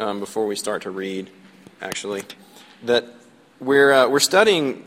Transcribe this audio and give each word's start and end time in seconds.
um, 0.00 0.18
before 0.18 0.46
we 0.46 0.56
start 0.56 0.82
to 0.82 0.90
read, 0.90 1.30
actually, 1.80 2.22
that 2.84 3.04
we're, 3.60 3.92
uh, 3.92 4.08
we're 4.08 4.18
studying 4.18 4.82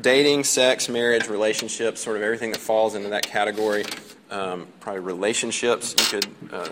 dating, 0.00 0.44
sex, 0.44 0.88
marriage, 0.88 1.28
relationships, 1.28 2.00
sort 2.00 2.16
of 2.16 2.22
everything 2.22 2.52
that 2.52 2.60
falls 2.60 2.94
into 2.94 3.10
that 3.10 3.26
category. 3.26 3.84
Um, 4.30 4.68
probably 4.80 5.00
relationships, 5.00 5.94
you 5.98 6.20
could 6.20 6.52
uh, 6.52 6.68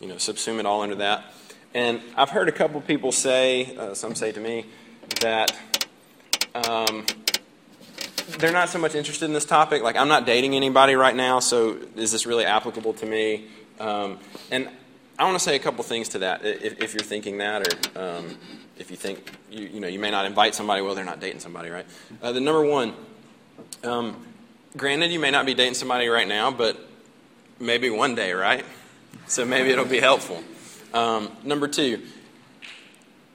you 0.00 0.08
know, 0.08 0.16
subsume 0.16 0.58
it 0.58 0.66
all 0.66 0.82
under 0.82 0.96
that. 0.96 1.32
And 1.72 2.02
I've 2.16 2.30
heard 2.30 2.48
a 2.48 2.52
couple 2.52 2.80
people 2.80 3.12
say, 3.12 3.76
uh, 3.76 3.94
some 3.94 4.14
say 4.14 4.32
to 4.32 4.40
me, 4.40 4.66
that 5.20 5.56
um, 6.54 7.06
they're 8.38 8.52
not 8.52 8.68
so 8.68 8.78
much 8.78 8.94
interested 8.94 9.26
in 9.26 9.32
this 9.32 9.44
topic. 9.44 9.82
Like, 9.82 9.96
I'm 9.96 10.08
not 10.08 10.26
dating 10.26 10.56
anybody 10.56 10.96
right 10.96 11.14
now, 11.14 11.38
so 11.38 11.78
is 11.94 12.10
this 12.10 12.26
really 12.26 12.44
applicable 12.44 12.94
to 12.94 13.06
me? 13.06 13.46
Um, 13.78 14.18
and 14.50 14.68
I 15.20 15.24
want 15.24 15.34
to 15.34 15.44
say 15.44 15.54
a 15.54 15.58
couple 15.58 15.84
things 15.84 16.08
to 16.10 16.20
that, 16.20 16.46
if, 16.46 16.80
if 16.82 16.94
you're 16.94 17.02
thinking 17.02 17.36
that, 17.38 17.68
or 17.68 18.00
um, 18.02 18.38
if 18.78 18.90
you 18.90 18.96
think 18.96 19.30
you, 19.50 19.66
you 19.66 19.78
know 19.78 19.86
you 19.86 19.98
may 19.98 20.10
not 20.10 20.24
invite 20.24 20.54
somebody, 20.54 20.80
well, 20.80 20.94
they're 20.94 21.04
not 21.04 21.20
dating 21.20 21.40
somebody, 21.40 21.68
right? 21.68 21.84
Uh, 22.22 22.32
the 22.32 22.40
number 22.40 22.64
one, 22.64 22.94
um, 23.84 24.26
granted, 24.78 25.10
you 25.10 25.20
may 25.20 25.30
not 25.30 25.44
be 25.44 25.52
dating 25.52 25.74
somebody 25.74 26.08
right 26.08 26.26
now, 26.26 26.50
but 26.50 26.80
maybe 27.58 27.90
one 27.90 28.14
day, 28.14 28.32
right? 28.32 28.64
So 29.26 29.44
maybe 29.44 29.68
it'll 29.68 29.84
be 29.84 30.00
helpful. 30.00 30.42
Um, 30.94 31.30
number 31.44 31.68
two, 31.68 32.00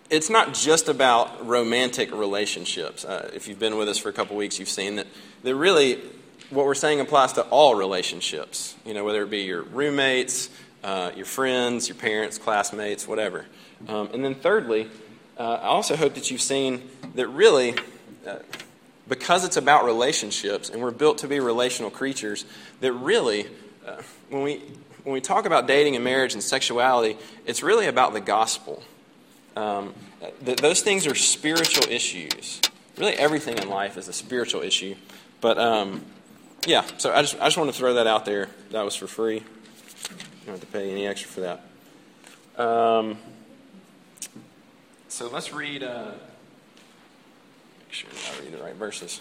it's 0.09 0.31
not 0.31 0.55
just 0.55 0.89
about 0.89 1.45
romantic 1.45 2.11
relationships. 2.11 3.05
Uh, 3.05 3.29
if 3.35 3.47
you've 3.47 3.59
been 3.59 3.77
with 3.77 3.89
us 3.89 3.99
for 3.99 4.09
a 4.09 4.13
couple 4.13 4.35
weeks, 4.35 4.57
you've 4.57 4.69
seen 4.69 4.95
that, 4.95 5.05
that 5.43 5.53
really 5.53 6.01
what 6.49 6.65
we're 6.65 6.73
saying 6.73 6.99
applies 6.99 7.33
to 7.33 7.43
all 7.43 7.75
relationships, 7.75 8.75
you 8.85 8.95
know, 8.95 9.03
whether 9.03 9.21
it 9.23 9.29
be 9.29 9.43
your 9.43 9.61
roommates, 9.61 10.49
uh, 10.85 11.11
your 11.15 11.25
friends, 11.25 11.89
your 11.89 11.97
parents, 11.97 12.37
classmates, 12.37 13.07
whatever. 13.07 13.47
Um, 13.87 14.09
and 14.13 14.23
then 14.23 14.35
thirdly, 14.35 14.87
uh, 15.37 15.59
I 15.61 15.65
also 15.65 15.95
hope 15.95 16.13
that 16.13 16.29
you've 16.29 16.43
seen 16.43 16.87
that 17.15 17.27
really, 17.27 17.73
uh, 18.27 18.35
because 19.09 19.43
it's 19.43 19.57
about 19.57 19.83
relationships 19.83 20.69
and 20.69 20.79
we're 20.81 20.91
built 20.91 21.17
to 21.19 21.27
be 21.27 21.39
relational 21.39 21.89
creatures, 21.89 22.45
that 22.81 22.93
really, 22.93 23.47
uh, 23.85 24.01
when, 24.29 24.43
we, 24.43 24.61
when 25.03 25.13
we 25.13 25.21
talk 25.21 25.47
about 25.47 25.65
dating 25.65 25.95
and 25.95 26.03
marriage 26.03 26.35
and 26.35 26.43
sexuality, 26.43 27.17
it's 27.47 27.63
really 27.63 27.87
about 27.87 28.13
the 28.13 28.21
gospel. 28.21 28.83
Um, 29.55 29.95
th- 30.45 30.59
those 30.59 30.81
things 30.81 31.07
are 31.07 31.15
spiritual 31.15 31.91
issues. 31.91 32.61
Really, 32.97 33.13
everything 33.13 33.57
in 33.57 33.69
life 33.69 33.97
is 33.97 34.07
a 34.07 34.13
spiritual 34.13 34.61
issue. 34.61 34.95
But 35.41 35.57
um, 35.57 36.05
yeah, 36.67 36.85
so 36.97 37.11
I 37.11 37.21
just, 37.21 37.35
I 37.41 37.45
just 37.45 37.57
want 37.57 37.71
to 37.71 37.77
throw 37.77 37.95
that 37.95 38.05
out 38.05 38.25
there. 38.25 38.49
That 38.69 38.85
was 38.85 38.95
for 38.95 39.07
free. 39.07 39.43
You 40.45 40.51
don't 40.51 40.59
have 40.59 40.71
to 40.71 40.77
pay 40.77 40.91
any 40.91 41.07
extra 41.07 41.27
for 41.27 41.41
that. 41.41 42.63
Um, 42.63 43.17
so 45.07 45.27
let's 45.27 45.51
read. 45.51 45.81
Uh, 45.81 46.11
make 47.79 47.91
sure 47.91 48.11
I 48.13 48.43
read 48.43 48.53
the 48.53 48.63
right 48.63 48.75
verses. 48.75 49.19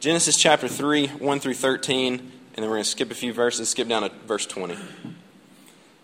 Genesis 0.00 0.38
chapter 0.38 0.66
3, 0.66 1.08
1 1.08 1.40
through 1.40 1.52
13, 1.52 2.14
and 2.14 2.22
then 2.54 2.62
we're 2.62 2.76
going 2.76 2.82
to 2.82 2.88
skip 2.88 3.10
a 3.10 3.14
few 3.14 3.34
verses, 3.34 3.68
skip 3.68 3.88
down 3.88 4.04
to 4.04 4.10
verse 4.26 4.46
20. 4.46 4.74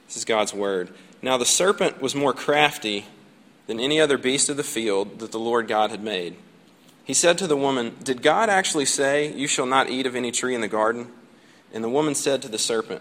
This 0.08 0.16
is 0.18 0.26
God's 0.26 0.52
word. 0.52 0.92
Now 1.22 1.38
the 1.38 1.46
serpent 1.46 2.02
was 2.02 2.14
more 2.14 2.34
crafty 2.34 3.06
than 3.66 3.80
any 3.80 3.98
other 3.98 4.18
beast 4.18 4.50
of 4.50 4.58
the 4.58 4.62
field 4.62 5.20
that 5.20 5.32
the 5.32 5.38
Lord 5.38 5.68
God 5.68 5.90
had 5.90 6.02
made. 6.02 6.36
He 7.02 7.14
said 7.14 7.38
to 7.38 7.46
the 7.46 7.56
woman, 7.56 7.96
Did 8.02 8.20
God 8.20 8.50
actually 8.50 8.84
say, 8.84 9.32
You 9.32 9.46
shall 9.46 9.64
not 9.64 9.88
eat 9.88 10.04
of 10.04 10.14
any 10.14 10.32
tree 10.32 10.54
in 10.54 10.60
the 10.60 10.68
garden? 10.68 11.06
And 11.72 11.82
the 11.82 11.88
woman 11.88 12.14
said 12.14 12.42
to 12.42 12.48
the 12.48 12.58
serpent, 12.58 13.00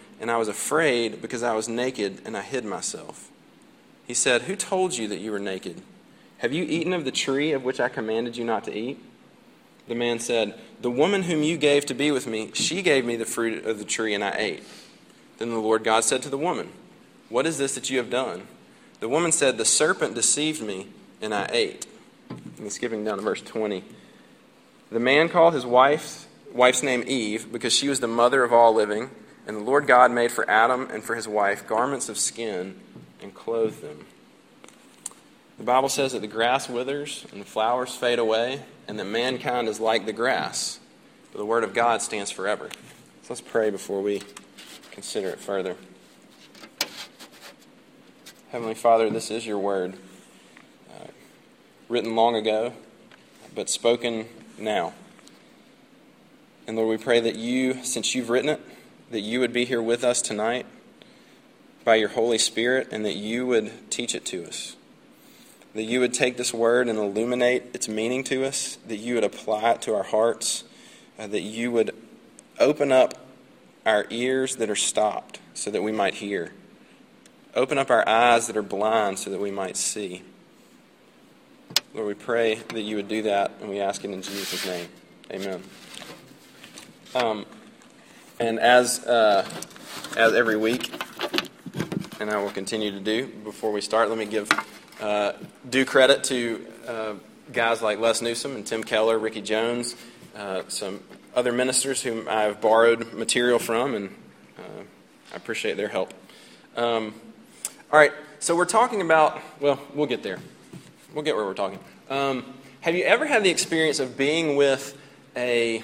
and 0.21 0.29
I 0.29 0.37
was 0.37 0.47
afraid 0.47 1.21
because 1.21 1.41
I 1.41 1.53
was 1.53 1.67
naked 1.67 2.21
and 2.25 2.37
I 2.37 2.41
hid 2.43 2.63
myself. 2.63 3.29
He 4.05 4.13
said, 4.13 4.43
Who 4.43 4.55
told 4.55 4.95
you 4.95 5.07
that 5.07 5.19
you 5.19 5.31
were 5.31 5.39
naked? 5.39 5.81
Have 6.37 6.53
you 6.53 6.63
eaten 6.63 6.93
of 6.93 7.05
the 7.05 7.11
tree 7.11 7.51
of 7.51 7.63
which 7.63 7.79
I 7.79 7.89
commanded 7.89 8.37
you 8.37 8.45
not 8.45 8.63
to 8.65 8.73
eat? 8.73 9.03
The 9.87 9.95
man 9.95 10.19
said, 10.19 10.57
The 10.81 10.91
woman 10.91 11.23
whom 11.23 11.41
you 11.43 11.57
gave 11.57 11.85
to 11.87 11.95
be 11.95 12.11
with 12.11 12.27
me, 12.27 12.51
she 12.53 12.83
gave 12.83 13.03
me 13.03 13.15
the 13.15 13.25
fruit 13.25 13.65
of 13.65 13.79
the 13.79 13.83
tree, 13.83 14.13
and 14.13 14.23
I 14.23 14.35
ate. 14.37 14.63
Then 15.39 15.49
the 15.49 15.59
Lord 15.59 15.83
God 15.83 16.03
said 16.03 16.21
to 16.21 16.29
the 16.29 16.37
woman, 16.37 16.69
What 17.29 17.47
is 17.47 17.57
this 17.57 17.73
that 17.75 17.89
you 17.89 17.97
have 17.97 18.11
done? 18.11 18.47
The 18.99 19.09
woman 19.09 19.31
said, 19.31 19.57
The 19.57 19.65
serpent 19.65 20.13
deceived 20.13 20.61
me 20.61 20.87
and 21.19 21.33
I 21.33 21.49
ate. 21.51 21.87
And 22.59 22.71
skipping 22.71 23.03
down 23.03 23.17
to 23.17 23.23
verse 23.23 23.41
20. 23.41 23.83
The 24.91 24.99
man 24.99 25.29
called 25.29 25.55
his 25.55 25.65
wife's, 25.65 26.27
wife's 26.53 26.83
name 26.83 27.03
Eve 27.07 27.51
because 27.51 27.73
she 27.73 27.89
was 27.89 28.01
the 28.01 28.07
mother 28.07 28.43
of 28.43 28.53
all 28.53 28.73
living, 28.73 29.09
and 29.47 29.57
the 29.57 29.61
Lord 29.61 29.87
God 29.87 30.11
made 30.11 30.31
for 30.31 30.49
Adam 30.49 30.87
and 30.91 31.03
for 31.03 31.15
his 31.15 31.27
wife 31.27 31.67
garments 31.67 32.09
of 32.09 32.17
skin 32.17 32.79
and 33.21 33.33
clothed 33.33 33.81
them. 33.81 34.05
The 35.57 35.63
Bible 35.63 35.89
says 35.89 36.13
that 36.13 36.21
the 36.21 36.27
grass 36.27 36.67
withers 36.67 37.25
and 37.31 37.41
the 37.41 37.45
flowers 37.45 37.93
fade 37.93 38.19
away, 38.19 38.61
and 38.87 38.97
that 38.97 39.05
mankind 39.05 39.67
is 39.67 39.79
like 39.79 40.05
the 40.05 40.13
grass, 40.13 40.79
but 41.31 41.37
the 41.37 41.45
word 41.45 41.63
of 41.63 41.73
God 41.73 42.01
stands 42.01 42.31
forever. 42.31 42.69
So 43.23 43.27
let's 43.29 43.41
pray 43.41 43.69
before 43.69 44.01
we 44.01 44.23
consider 44.91 45.29
it 45.29 45.39
further. 45.39 45.75
Heavenly 48.49 48.73
Father, 48.73 49.09
this 49.09 49.31
is 49.31 49.45
your 49.45 49.59
word 49.59 49.93
uh, 50.89 51.07
written 51.87 52.15
long 52.15 52.35
ago, 52.35 52.73
but 53.53 53.69
spoken 53.69 54.25
now. 54.57 54.93
And 56.67 56.75
Lord, 56.75 56.89
we 56.89 57.03
pray 57.03 57.19
that 57.19 57.35
you, 57.35 57.83
since 57.83 58.13
you've 58.13 58.29
written 58.29 58.49
it, 58.49 58.61
that 59.11 59.21
you 59.21 59.39
would 59.41 59.53
be 59.53 59.65
here 59.65 59.81
with 59.81 60.03
us 60.03 60.21
tonight 60.21 60.65
by 61.83 61.95
your 61.95 62.09
Holy 62.09 62.37
Spirit 62.37 62.87
and 62.91 63.05
that 63.05 63.15
you 63.15 63.45
would 63.45 63.91
teach 63.91 64.15
it 64.15 64.25
to 64.25 64.45
us. 64.45 64.75
That 65.73 65.83
you 65.83 65.99
would 65.99 66.13
take 66.13 66.37
this 66.37 66.53
word 66.53 66.87
and 66.87 66.97
illuminate 66.97 67.63
its 67.73 67.87
meaning 67.87 68.23
to 68.25 68.45
us, 68.45 68.77
that 68.87 68.97
you 68.97 69.15
would 69.15 69.23
apply 69.23 69.71
it 69.71 69.81
to 69.83 69.95
our 69.95 70.03
hearts, 70.03 70.63
uh, 71.19 71.27
that 71.27 71.41
you 71.41 71.71
would 71.71 71.93
open 72.59 72.91
up 72.91 73.13
our 73.85 74.05
ears 74.09 74.57
that 74.57 74.69
are 74.69 74.75
stopped 74.75 75.39
so 75.53 75.71
that 75.71 75.81
we 75.81 75.91
might 75.91 76.15
hear. 76.15 76.51
Open 77.53 77.77
up 77.77 77.89
our 77.89 78.07
eyes 78.07 78.47
that 78.47 78.55
are 78.55 78.61
blind 78.61 79.19
so 79.19 79.29
that 79.29 79.41
we 79.41 79.51
might 79.51 79.75
see. 79.75 80.23
Lord, 81.93 82.07
we 82.07 82.13
pray 82.13 82.55
that 82.55 82.81
you 82.81 82.95
would 82.95 83.09
do 83.09 83.23
that, 83.23 83.51
and 83.59 83.69
we 83.69 83.81
ask 83.81 84.05
it 84.05 84.11
in 84.11 84.21
Jesus' 84.21 84.65
name. 84.65 84.87
Amen. 85.31 85.63
Um, 87.13 87.45
and 88.41 88.59
as, 88.59 89.05
uh, 89.05 89.47
as 90.17 90.33
every 90.33 90.57
week, 90.57 90.91
and 92.19 92.31
I 92.31 92.41
will 92.41 92.49
continue 92.49 92.89
to 92.89 92.99
do 92.99 93.27
before 93.27 93.71
we 93.71 93.81
start, 93.81 94.09
let 94.09 94.17
me 94.17 94.25
give 94.25 94.51
uh, 94.99 95.33
due 95.69 95.85
credit 95.85 96.23
to 96.25 96.65
uh, 96.87 97.13
guys 97.53 97.83
like 97.83 97.99
Les 97.99 98.19
Newsom 98.19 98.55
and 98.55 98.65
Tim 98.65 98.83
Keller, 98.83 99.19
Ricky 99.19 99.41
Jones, 99.43 99.95
uh, 100.35 100.63
some 100.69 101.01
other 101.35 101.51
ministers 101.51 102.01
whom 102.01 102.27
I've 102.27 102.59
borrowed 102.59 103.13
material 103.13 103.59
from, 103.59 103.93
and 103.93 104.09
uh, 104.57 104.83
I 105.33 105.35
appreciate 105.35 105.77
their 105.77 105.89
help. 105.89 106.11
Um, 106.75 107.13
all 107.93 107.99
right, 107.99 108.11
so 108.39 108.55
we're 108.55 108.65
talking 108.65 109.01
about, 109.01 109.39
well, 109.59 109.79
we'll 109.93 110.07
get 110.07 110.23
there. 110.23 110.39
We'll 111.13 111.23
get 111.23 111.35
where 111.35 111.45
we're 111.45 111.53
talking. 111.53 111.79
Um, 112.09 112.43
have 112.79 112.95
you 112.95 113.03
ever 113.03 113.27
had 113.27 113.43
the 113.43 113.51
experience 113.51 113.99
of 113.99 114.17
being 114.17 114.55
with 114.55 114.97
a, 115.35 115.83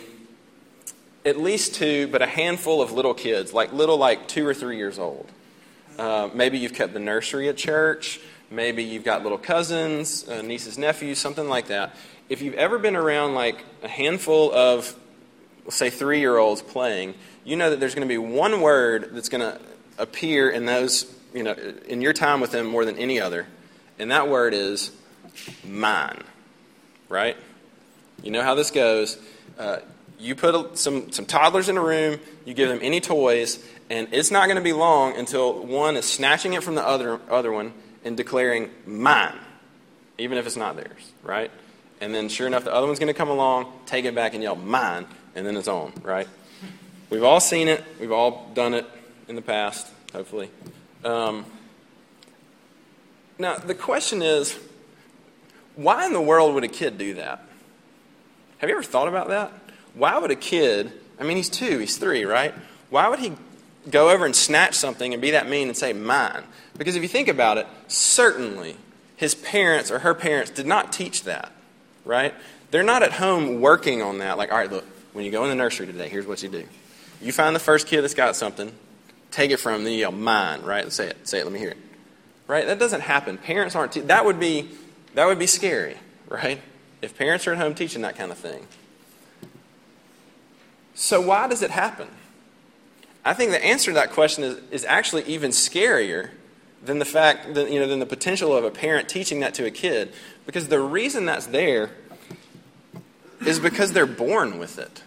at 1.28 1.38
least 1.38 1.76
two, 1.76 2.08
but 2.08 2.22
a 2.22 2.26
handful 2.26 2.82
of 2.82 2.92
little 2.92 3.14
kids, 3.14 3.54
like 3.54 3.74
little, 3.74 3.98
like 3.98 4.28
two 4.28 4.46
or 4.48 4.54
three 4.54 4.78
years 4.78 4.98
old? 4.98 5.30
Uh, 5.98 6.30
maybe 6.34 6.58
you've 6.58 6.74
kept 6.74 6.94
the 6.94 7.00
nursery 7.00 7.50
at 7.50 7.58
church. 7.58 8.20
Maybe 8.50 8.84
you've 8.84 9.04
got 9.04 9.24
little 9.24 9.38
cousins, 9.38 10.28
uh, 10.28 10.42
nieces, 10.42 10.78
nephews, 10.78 11.20
something 11.20 11.50
like 11.50 11.68
that. 11.68 11.96
If 12.30 12.42
you've 12.42 12.54
ever 12.54 12.78
been 12.78 12.96
around 12.96 13.34
like 13.36 13.64
a 13.84 13.88
handful 13.88 14.54
of, 14.54 14.96
say, 15.70 15.90
three 15.90 16.20
year 16.20 16.38
olds 16.38 16.62
playing, 16.62 17.16
you 17.44 17.56
know 17.56 17.70
that 17.70 17.80
there's 17.80 17.96
going 17.96 18.08
to 18.08 18.12
be 18.12 18.18
one 18.18 18.62
word 18.62 19.10
that's 19.12 19.30
going 19.30 19.42
to 19.42 19.60
appear 19.98 20.50
in 20.50 20.66
those, 20.66 21.14
you 21.34 21.44
know, 21.44 21.56
in 21.88 22.02
your 22.02 22.14
time 22.14 22.40
with 22.40 22.52
them 22.52 22.68
more 22.68 22.86
than 22.86 22.98
any 22.98 23.20
other. 23.20 23.48
And 24.00 24.12
that 24.12 24.30
word 24.30 24.54
is 24.54 24.92
mine, 25.66 26.24
right? 27.10 27.36
You 28.24 28.32
know 28.32 28.44
how 28.44 28.56
this 28.56 28.72
goes. 28.72 29.18
Uh, 29.58 29.80
you 30.20 30.36
put 30.36 30.78
some, 30.78 31.12
some 31.12 31.26
toddlers 31.26 31.70
in 31.70 31.78
a 31.78 31.82
room, 31.82 32.20
you 32.46 32.54
give 32.54 32.70
them 32.70 32.80
any 32.82 33.00
toys, 33.00 33.64
and 33.90 34.08
it's 34.12 34.32
not 34.32 34.46
going 34.46 34.58
to 34.58 34.64
be 34.64 34.74
long 34.74 35.16
until 35.16 35.66
one 35.66 35.96
is 35.96 36.06
snatching 36.06 36.54
it 36.54 36.64
from 36.64 36.76
the 36.76 36.86
other, 36.86 37.20
other 37.30 37.52
one 37.52 37.74
and 38.04 38.18
declaring, 38.18 38.70
mine, 38.86 39.38
even 40.18 40.38
if 40.38 40.46
it's 40.46 40.56
not 40.56 40.76
theirs, 40.76 41.12
right? 41.24 41.52
And 42.00 42.14
then, 42.14 42.30
sure 42.30 42.48
enough, 42.48 42.64
the 42.64 42.74
other 42.74 42.88
one's 42.88 43.00
going 43.00 43.14
to 43.14 43.18
come 43.18 43.30
along, 43.30 43.72
take 43.86 44.06
it 44.06 44.16
back, 44.16 44.34
and 44.34 44.42
yell, 44.42 44.56
mine, 44.56 45.06
and 45.36 45.46
then 45.46 45.56
it's 45.56 45.68
on, 45.68 45.94
right? 46.04 46.28
We've 47.10 47.24
all 47.24 47.40
seen 47.40 47.68
it, 47.68 47.84
we've 48.00 48.12
all 48.12 48.50
done 48.54 48.74
it 48.74 48.86
in 49.28 49.36
the 49.36 49.42
past, 49.42 49.88
hopefully. 50.14 50.50
Um, 51.04 51.46
now, 53.40 53.56
the 53.58 53.76
question 53.76 54.22
is 54.22 54.58
why 55.76 56.06
in 56.06 56.14
the 56.14 56.22
world 56.22 56.56
would 56.56 56.64
a 56.64 56.70
kid 56.70 56.98
do 56.98 57.16
that? 57.16 57.44
Have 58.58 58.70
you 58.70 58.76
ever 58.76 58.84
thought 58.84 59.08
about 59.08 59.28
that? 59.30 59.54
Why 59.98 60.18
would 60.18 60.32
a 60.32 60.36
kid, 60.36 60.92
I 61.20 61.24
mean, 61.24 61.38
he's 61.38 61.50
two, 61.50 61.80
he's 61.80 61.98
three, 61.98 62.24
right? 62.24 62.54
Why 62.90 63.10
would 63.10 63.20
he 63.20 63.34
go 63.90 64.10
over 64.10 64.26
and 64.26 64.36
snatch 64.36 64.76
something 64.76 65.12
and 65.14 65.22
be 65.22 65.32
that 65.32 65.50
mean 65.50 65.68
and 65.68 65.76
say, 65.76 65.92
mine? 65.92 66.44
Because 66.78 66.96
if 66.96 67.02
you 67.02 67.10
think 67.10 67.28
about 67.28 67.58
it, 67.58 67.66
certainly 67.88 68.78
his 69.16 69.34
parents 69.34 69.90
or 69.90 70.00
her 70.00 70.14
parents 70.14 70.52
did 70.52 70.68
not 70.68 70.94
teach 70.94 71.24
that, 71.24 71.52
right? 72.06 72.34
They're 72.70 72.84
not 72.84 73.02
at 73.02 73.14
home 73.14 73.60
working 73.60 74.04
on 74.04 74.20
that. 74.20 74.38
Like, 74.38 74.52
all 74.52 74.58
right, 74.58 74.72
look, 74.72 74.86
when 75.14 75.26
you 75.26 75.32
go 75.32 75.44
in 75.44 75.50
the 75.50 75.56
nursery 75.56 75.88
today, 75.88 76.10
here's 76.10 76.28
what 76.28 76.44
you 76.44 76.50
do. 76.50 76.64
You 77.20 77.32
find 77.32 77.56
the 77.56 77.60
first 77.60 77.88
kid 77.88 78.04
that's 78.04 78.14
got 78.14 78.36
something, 78.36 78.72
take 79.32 79.50
it 79.50 79.58
from 79.58 79.74
them, 79.74 79.84
then 79.86 79.94
you 79.94 80.00
yell, 80.00 80.12
mine, 80.12 80.62
right? 80.62 80.92
Say 80.92 81.08
it, 81.08 81.28
say 81.28 81.40
it, 81.40 81.46
let 81.46 81.54
me 81.54 81.60
hear 81.60 81.72
it. 81.72 81.78
Right? 82.46 82.68
That 82.68 82.78
doesn't 82.78 83.02
happen. 83.02 83.40
Parents 83.40 83.76
aren't, 83.76 83.94
te- 83.94 84.02
that 84.02 84.24
would 84.24 84.40
be, 84.40 84.70
that 85.16 85.26
would 85.26 85.40
be 85.40 85.48
scary, 85.48 85.98
right? 86.30 86.62
If 87.02 87.18
parents 87.18 87.48
are 87.48 87.54
at 87.54 87.58
home 87.58 87.74
teaching 87.74 88.04
that 88.04 88.16
kind 88.16 88.32
of 88.32 88.38
thing. 88.38 88.68
So, 91.00 91.22
why 91.22 91.48
does 91.48 91.62
it 91.62 91.70
happen? 91.70 92.08
I 93.24 93.36
think 93.36 93.52
the 93.52 93.64
answer 93.64 93.92
to 93.92 93.96
that 93.96 94.10
question 94.14 94.44
is, 94.44 94.60
is 94.72 94.84
actually 94.84 95.26
even 95.26 95.52
scarier 95.52 96.32
than 96.84 96.98
the 96.98 97.06
fact 97.06 97.54
that, 97.54 97.72
you 97.72 97.80
know, 97.80 97.86
than 97.86 98.00
the 98.00 98.08
potential 98.08 98.58
of 98.58 98.64
a 98.64 98.72
parent 98.72 99.08
teaching 99.08 99.42
that 99.42 99.54
to 99.54 99.66
a 99.68 99.70
kid. 99.70 100.12
Because 100.48 100.70
the 100.70 100.80
reason 100.80 101.28
that's 101.28 101.46
there 101.46 101.92
is 103.46 103.60
because 103.60 103.94
they're 103.94 104.08
born 104.08 104.58
with 104.58 104.80
it. 104.80 105.04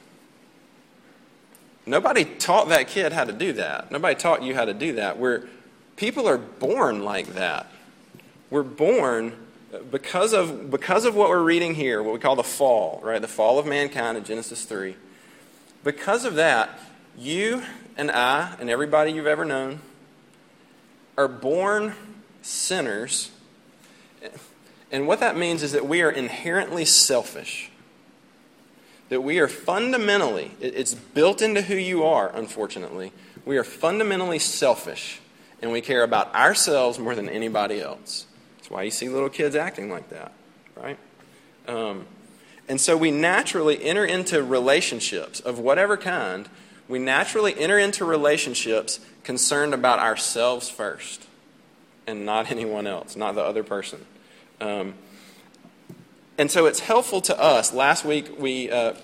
Nobody 1.87 2.25
taught 2.25 2.69
that 2.69 2.87
kid 2.87 3.13
how 3.13 3.25
to 3.25 3.33
do 3.33 3.55
that. 3.55 3.91
Nobody 3.91 4.15
taught 4.15 4.45
you 4.45 4.55
how 4.55 4.67
to 4.67 4.75
do 4.75 4.93
that. 4.93 5.19
We're, 5.19 5.49
people 5.97 6.29
are 6.29 6.39
born 6.39 7.03
like 7.03 7.35
that. 7.35 7.67
We're 8.49 8.63
born 8.63 9.33
because 9.91 10.35
of, 10.35 10.71
because 10.71 11.05
of 11.05 11.17
what 11.17 11.31
we're 11.31 11.43
reading 11.43 11.75
here, 11.75 12.01
what 12.01 12.15
we 12.15 12.21
call 12.21 12.37
the 12.37 12.45
fall, 12.45 13.01
right? 13.03 13.21
The 13.21 13.27
fall 13.27 13.59
of 13.59 13.67
mankind 13.67 14.17
in 14.17 14.23
Genesis 14.23 14.65
3. 14.65 14.95
Because 15.83 16.25
of 16.25 16.35
that, 16.35 16.79
you 17.17 17.63
and 17.97 18.11
I 18.11 18.55
and 18.61 18.69
everybody 18.69 19.13
you've 19.13 19.27
ever 19.27 19.45
known 19.45 19.81
are 21.17 21.29
born 21.29 21.95
sinners. 22.43 23.31
And 24.93 25.07
what 25.07 25.21
that 25.21 25.37
means 25.37 25.63
is 25.63 25.73
that 25.73 25.87
we 25.87 26.03
are 26.03 26.11
inherently 26.11 26.85
selfish. 26.85 27.71
That 29.09 29.23
we 29.23 29.39
are 29.39 29.49
fundamentally, 29.49 30.53
it's 30.61 30.95
built 30.95 31.43
into 31.43 31.63
who 31.63 31.75
you 31.75 32.05
are, 32.05 32.31
unfortunately. 32.35 33.13
We 33.45 33.57
are 33.57 33.65
fundamentally 33.65 34.39
selfish, 34.39 35.21
and 35.61 35.73
we 35.73 35.81
care 35.81 36.03
about 36.03 36.35
ourselves 36.35 36.99
more 36.99 37.15
than 37.15 37.29
anybody 37.29 37.81
else. 37.81 38.27
That's 38.57 38.71
why 38.71 38.83
you 38.83 38.91
see 38.91 39.09
little 39.09 39.29
kids 39.29 39.57
acting 39.57 39.91
like 39.91 40.11
that, 40.11 40.33
right? 40.77 40.99
Um, 41.67 42.07
and 42.71 42.81
so 42.81 42.97
we 42.97 43.11
naturally 43.11 43.83
enter 43.83 44.05
into 44.05 44.45
relationships 44.45 45.41
of 45.41 45.59
whatever 45.59 45.97
kind. 45.97 46.49
We 46.87 47.01
naturally 47.01 47.59
enter 47.59 47.81
into 47.81 48.05
relationships 48.05 49.01
concerned 49.25 49.75
about 49.75 49.99
ourselves 49.99 50.71
first 50.71 51.27
and 52.07 52.25
not 52.25 52.49
anyone 52.53 52.87
else, 52.87 53.17
not 53.17 53.35
the 53.35 53.43
other 53.43 53.65
person. 53.65 54.07
Um, 54.61 54.95
and 56.39 56.49
so 56.49 56.67
it's 56.67 56.79
helpful 56.79 57.21
to 57.23 57.37
us. 57.37 57.75
Last 57.75 58.05
week 58.05 58.39
we 58.39 58.71
uh, 58.71 58.95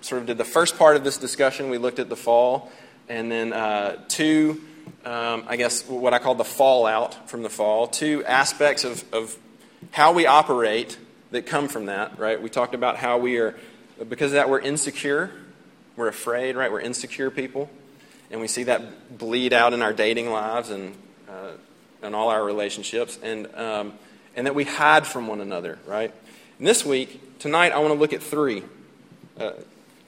sort 0.00 0.20
of 0.20 0.28
did 0.28 0.38
the 0.38 0.44
first 0.44 0.78
part 0.78 0.94
of 0.94 1.02
this 1.02 1.16
discussion. 1.16 1.70
We 1.70 1.78
looked 1.78 1.98
at 1.98 2.08
the 2.08 2.16
fall, 2.16 2.70
and 3.08 3.32
then 3.32 3.52
uh, 3.52 3.96
two, 4.06 4.62
um, 5.04 5.42
I 5.48 5.56
guess, 5.56 5.84
what 5.88 6.14
I 6.14 6.20
call 6.20 6.36
the 6.36 6.44
fallout 6.44 7.28
from 7.28 7.42
the 7.42 7.50
fall, 7.50 7.88
two 7.88 8.24
aspects 8.26 8.84
of, 8.84 9.04
of 9.12 9.36
how 9.90 10.12
we 10.12 10.24
operate 10.24 10.96
that 11.30 11.46
come 11.46 11.68
from 11.68 11.86
that, 11.86 12.18
right? 12.18 12.40
We 12.40 12.48
talked 12.48 12.74
about 12.74 12.96
how 12.96 13.18
we 13.18 13.38
are, 13.38 13.54
because 14.08 14.32
of 14.32 14.34
that, 14.34 14.48
we're 14.48 14.60
insecure. 14.60 15.30
We're 15.96 16.08
afraid, 16.08 16.56
right? 16.56 16.70
We're 16.70 16.80
insecure 16.80 17.30
people. 17.30 17.68
And 18.30 18.40
we 18.40 18.48
see 18.48 18.64
that 18.64 19.18
bleed 19.18 19.52
out 19.52 19.72
in 19.72 19.82
our 19.82 19.92
dating 19.92 20.30
lives 20.30 20.70
and 20.70 20.94
uh, 21.28 21.52
in 22.02 22.14
all 22.14 22.28
our 22.28 22.44
relationships. 22.44 23.18
And, 23.22 23.54
um, 23.54 23.94
and 24.36 24.46
that 24.46 24.54
we 24.54 24.64
hide 24.64 25.06
from 25.06 25.26
one 25.26 25.40
another, 25.40 25.78
right? 25.86 26.12
And 26.58 26.66
this 26.66 26.84
week, 26.84 27.38
tonight, 27.38 27.72
I 27.72 27.78
want 27.78 27.92
to 27.92 27.98
look 27.98 28.12
at 28.12 28.22
three. 28.22 28.62
Uh, 29.38 29.52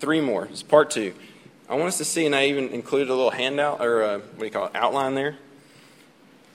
three 0.01 0.21
more. 0.21 0.47
It's 0.47 0.63
part 0.63 0.91
two. 0.91 1.15
I 1.69 1.75
want 1.75 1.87
us 1.87 1.99
to 1.99 2.05
see, 2.05 2.27
and 2.27 2.35
I 2.35 2.47
even 2.47 2.71
included 2.71 3.11
a 3.11 3.15
little 3.15 3.31
handout, 3.31 3.81
or 3.81 4.03
a, 4.03 4.09
uh, 4.09 4.19
what 4.19 4.39
do 4.39 4.45
you 4.45 4.51
call 4.51 4.67
it, 4.67 4.73
outline 4.75 5.15
there. 5.15 5.37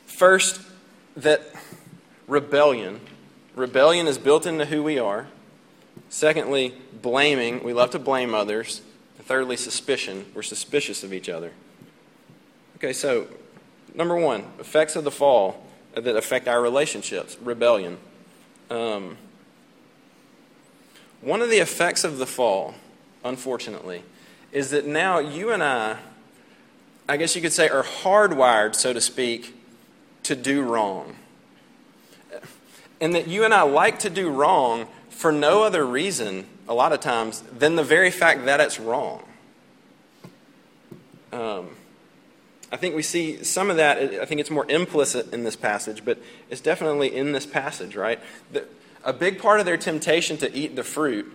First, 0.08 0.60
that 1.16 1.42
rebellion 2.28 3.00
Rebellion 3.56 4.06
is 4.08 4.18
built 4.18 4.46
into 4.46 4.66
who 4.66 4.84
we 4.84 5.00
are. 5.00 5.28
Secondly, 6.10 6.76
blaming. 7.02 7.64
We 7.64 7.74
love 7.74 7.92
to 7.92 8.00
blame 8.00 8.36
others. 8.36 8.82
And 9.18 9.26
thirdly, 9.26 9.56
suspicion. 9.56 10.26
We're 10.34 10.44
suspicious 10.44 11.04
of 11.04 11.14
each 11.14 11.30
other. 11.30 11.52
Okay, 12.78 12.92
so 12.92 13.28
number 13.94 14.16
one, 14.16 14.46
effects 14.60 14.98
of 14.98 15.06
the 15.06 15.12
fall 15.12 15.66
that 15.94 16.18
affect 16.18 16.50
our 16.50 16.62
relationships 16.62 17.38
rebellion. 17.42 17.98
Um, 18.70 19.18
one 21.22 21.42
of 21.42 21.50
the 21.50 21.60
effects 21.60 22.04
of 22.04 22.18
the 22.18 22.26
fall, 22.26 22.76
unfortunately, 23.24 24.04
is 24.52 24.72
that 24.72 24.86
now 24.86 25.20
you 25.20 25.52
and 25.52 25.64
I, 25.64 25.98
I 27.08 27.16
guess 27.16 27.36
you 27.36 27.42
could 27.42 27.54
say, 27.54 27.70
are 27.70 27.84
hardwired, 27.84 28.76
so 28.76 28.92
to 28.92 29.00
speak, 29.00 29.56
to 30.24 30.36
do 30.36 30.62
wrong 30.62 31.16
and 33.02 33.14
that 33.16 33.28
you 33.28 33.44
and 33.44 33.54
I 33.54 33.64
like 33.64 34.00
to 34.00 34.10
do 34.10 34.30
wrong 34.30 34.88
for 35.10 35.32
no 35.32 35.64
other 35.64 35.86
reason, 35.86 36.46
a 36.68 36.74
lot 36.74 36.92
of 36.94 37.00
times, 37.00 37.42
than 37.58 37.76
the 37.76 37.84
very 37.84 38.12
fact 38.12 38.46
that 38.46 38.60
it's 38.60 38.80
wrong. 38.80 39.24
Um, 41.32 41.70
I 42.72 42.78
think 42.78 42.96
we 42.96 43.04
see 43.04 43.44
some 43.44 43.70
of 43.70 43.78
that, 43.78 43.98
I 43.98 44.26
think 44.26 44.42
it's 44.42 44.52
more 44.52 44.70
implicit 44.70 45.34
in 45.34 45.44
this 45.44 45.56
passage, 45.56 46.04
but 46.04 46.18
it's 46.50 46.62
definitely 46.62 47.16
in 47.16 47.32
this 47.32 47.46
passage, 47.46 47.96
right? 47.96 48.20
The, 48.52 48.66
a 49.04 49.14
big 49.14 49.40
part 49.40 49.60
of 49.60 49.66
their 49.66 49.78
temptation 49.78 50.38
to 50.38 50.54
eat 50.54 50.76
the 50.76 50.84
fruit 50.84 51.32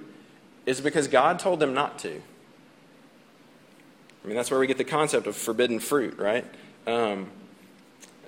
is 0.67 0.81
because 0.81 1.09
God 1.09 1.38
told 1.38 1.61
them 1.61 1.73
not 1.73 1.99
to. 2.00 2.21
I 4.23 4.26
mean, 4.26 4.37
that's 4.37 4.50
where 4.50 4.61
we 4.61 4.67
get 4.67 4.76
the 4.76 4.85
concept 4.85 5.26
of 5.26 5.37
forbidden 5.37 5.81
fruit, 5.81 6.19
right? 6.19 6.45
Um, 6.87 7.31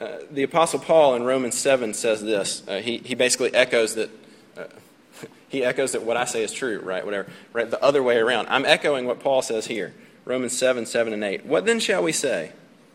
uh, 0.03 0.19
the 0.31 0.43
Apostle 0.43 0.81
Paul 0.81 1.15
in 1.15 1.23
Romans 1.23 1.57
7 1.57 1.95
says 1.95 2.21
this. 2.21 2.67
Uh, 2.67 2.79
he, 2.79 2.99
he 2.99 3.15
basically 3.15 3.55
echoes 3.55 3.95
that. 3.95 4.11
Uh, 4.57 4.65
he 5.49 5.65
echoes 5.65 5.93
that 5.93 6.03
what 6.03 6.17
I 6.17 6.25
say 6.25 6.43
is 6.43 6.53
true, 6.53 6.81
right? 6.81 7.05
Whatever. 7.05 7.31
Right? 7.53 7.71
The 7.71 7.83
other 7.83 8.03
way 8.03 8.17
around. 8.17 8.49
I'm 8.49 8.67
echoing 8.67 9.07
what 9.07 9.21
Paul 9.21 9.43
says 9.43 9.67
here. 9.67 9.95
Romans 10.25 10.57
7, 10.59 10.87
7 10.87 11.13
and 11.13 11.23
8. 11.23 11.47
What 11.47 11.67
then 11.67 11.79
shall 11.79 12.03
we 12.03 12.11
say? 12.11 12.53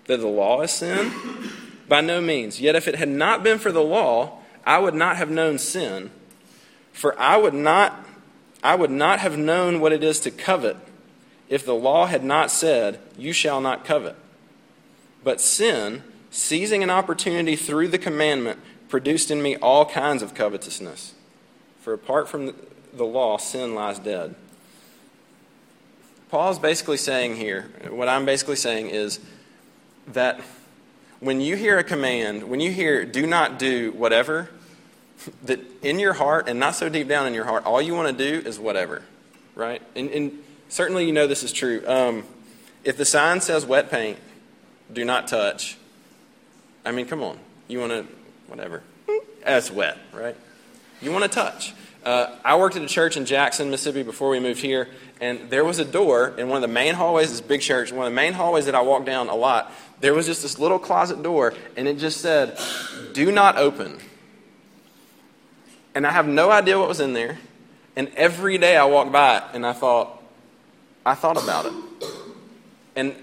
That 0.08 0.18
the 0.18 0.28
law 0.28 0.62
is 0.62 0.72
sin? 0.72 1.12
By 1.88 2.02
no 2.02 2.20
means. 2.20 2.60
Yet 2.60 2.76
if 2.76 2.88
it 2.88 2.96
had 2.96 3.10
not 3.10 3.44
been 3.44 3.60
for 3.60 3.72
the 3.72 3.84
law, 3.84 4.40
I 4.66 4.80
would 4.80 4.94
not 4.94 5.16
have 5.16 5.30
known 5.30 5.60
sin. 5.60 6.12
For 6.92 7.18
I 7.20 7.38
would 7.38 7.54
not 7.54 8.04
I 8.64 8.76
would 8.76 8.92
not 8.92 9.20
have 9.20 9.38
known 9.38 9.80
what 9.80 9.94
it 9.94 10.04
is 10.04 10.20
to 10.22 10.32
covet 10.32 10.78
if 11.48 11.66
the 11.66 11.76
law 11.76 12.08
had 12.08 12.24
not 12.24 12.52
said, 12.52 13.00
You 13.18 13.32
shall 13.32 13.62
not 13.62 13.86
covet. 13.86 14.16
But 15.24 15.40
sin, 15.40 16.04
seizing 16.30 16.84
an 16.84 16.90
opportunity 16.90 17.56
through 17.56 17.88
the 17.90 17.98
commandment, 17.98 18.60
produced 18.90 19.32
in 19.32 19.42
me 19.42 19.56
all 19.58 19.86
kinds 19.86 20.22
of 20.22 20.34
covetousness. 20.34 21.14
For 21.82 21.94
apart 21.94 22.28
from 22.28 22.54
the 22.94 23.06
law, 23.06 23.38
sin 23.38 23.76
lies 23.76 24.00
dead. 24.00 24.36
Paul's 26.30 26.60
basically 26.60 26.98
saying 26.98 27.38
here, 27.38 27.70
what 27.90 28.10
I'm 28.10 28.26
basically 28.26 28.58
saying 28.58 28.90
is 28.90 29.20
that 30.08 30.42
when 31.20 31.42
you 31.42 31.56
hear 31.56 31.78
a 31.78 31.84
command, 31.84 32.44
when 32.44 32.60
you 32.60 32.72
hear 32.72 33.06
do 33.06 33.26
not 33.26 33.58
do 33.58 33.92
whatever, 33.94 34.50
that 35.44 35.60
in 35.82 36.00
your 36.00 36.14
heart 36.14 36.48
and 36.48 36.60
not 36.60 36.76
so 36.76 36.90
deep 36.90 37.08
down 37.08 37.28
in 37.28 37.34
your 37.34 37.46
heart, 37.46 37.66
all 37.66 37.82
you 37.82 37.94
want 37.94 38.16
to 38.16 38.32
do 38.32 38.48
is 38.48 38.60
whatever, 38.60 39.04
right? 39.56 39.82
And, 39.96 40.10
and 40.10 40.44
certainly 40.70 41.06
you 41.06 41.14
know 41.14 41.28
this 41.28 41.44
is 41.44 41.52
true. 41.52 41.82
Um, 41.88 42.24
if 42.84 42.98
the 42.98 43.06
sign 43.06 43.42
says 43.42 43.66
wet 43.66 43.90
paint, 43.90 44.18
do 44.92 45.04
not 45.04 45.28
touch. 45.28 45.78
I 46.88 46.92
mean, 46.92 47.06
come 47.06 47.22
on. 47.22 47.38
You 47.68 47.80
want 47.82 47.92
to, 47.92 48.06
whatever. 48.48 48.82
That's 49.44 49.70
wet, 49.70 49.98
right? 50.14 50.38
You 51.02 51.12
want 51.12 51.26
to 51.26 51.30
touch. 51.30 51.74
Uh, 52.06 52.34
I 52.46 52.56
worked 52.56 52.78
at 52.78 52.82
a 52.82 52.88
church 52.88 53.18
in 53.18 53.26
Jackson, 53.26 53.70
Mississippi 53.70 54.04
before 54.04 54.30
we 54.30 54.40
moved 54.40 54.62
here, 54.62 54.88
and 55.20 55.50
there 55.50 55.66
was 55.66 55.80
a 55.80 55.86
door 55.86 56.34
in 56.38 56.48
one 56.48 56.56
of 56.56 56.62
the 56.62 56.74
main 56.74 56.94
hallways, 56.94 57.30
this 57.30 57.42
big 57.42 57.60
church, 57.60 57.92
one 57.92 58.08
of 58.08 58.12
the 58.14 58.16
main 58.16 58.32
hallways 58.32 58.68
that 58.68 58.76
I 58.76 58.80
walked 58.82 59.06
down 59.06 59.28
a 59.28 59.36
lot. 59.36 59.70
There 60.00 60.14
was 60.14 60.26
just 60.26 60.42
this 60.42 60.60
little 60.60 60.80
closet 60.80 61.22
door, 61.22 61.54
and 61.76 61.90
it 61.90 61.98
just 61.98 62.22
said, 62.22 62.58
Do 63.12 63.34
not 63.34 63.58
open. 63.58 64.00
And 65.94 66.08
I 66.08 66.12
have 66.12 66.26
no 66.26 66.52
idea 66.52 66.80
what 66.80 66.88
was 66.88 67.02
in 67.02 67.12
there. 67.12 67.38
And 67.98 68.08
every 68.16 68.58
day 68.58 68.78
I 68.78 68.86
walked 68.86 69.12
by 69.12 69.40
it, 69.40 69.44
and 69.54 69.66
I 69.66 69.74
thought, 69.74 70.24
I 71.06 71.16
thought 71.16 71.44
about 71.44 71.66
it. 71.66 71.74
And 72.96 73.14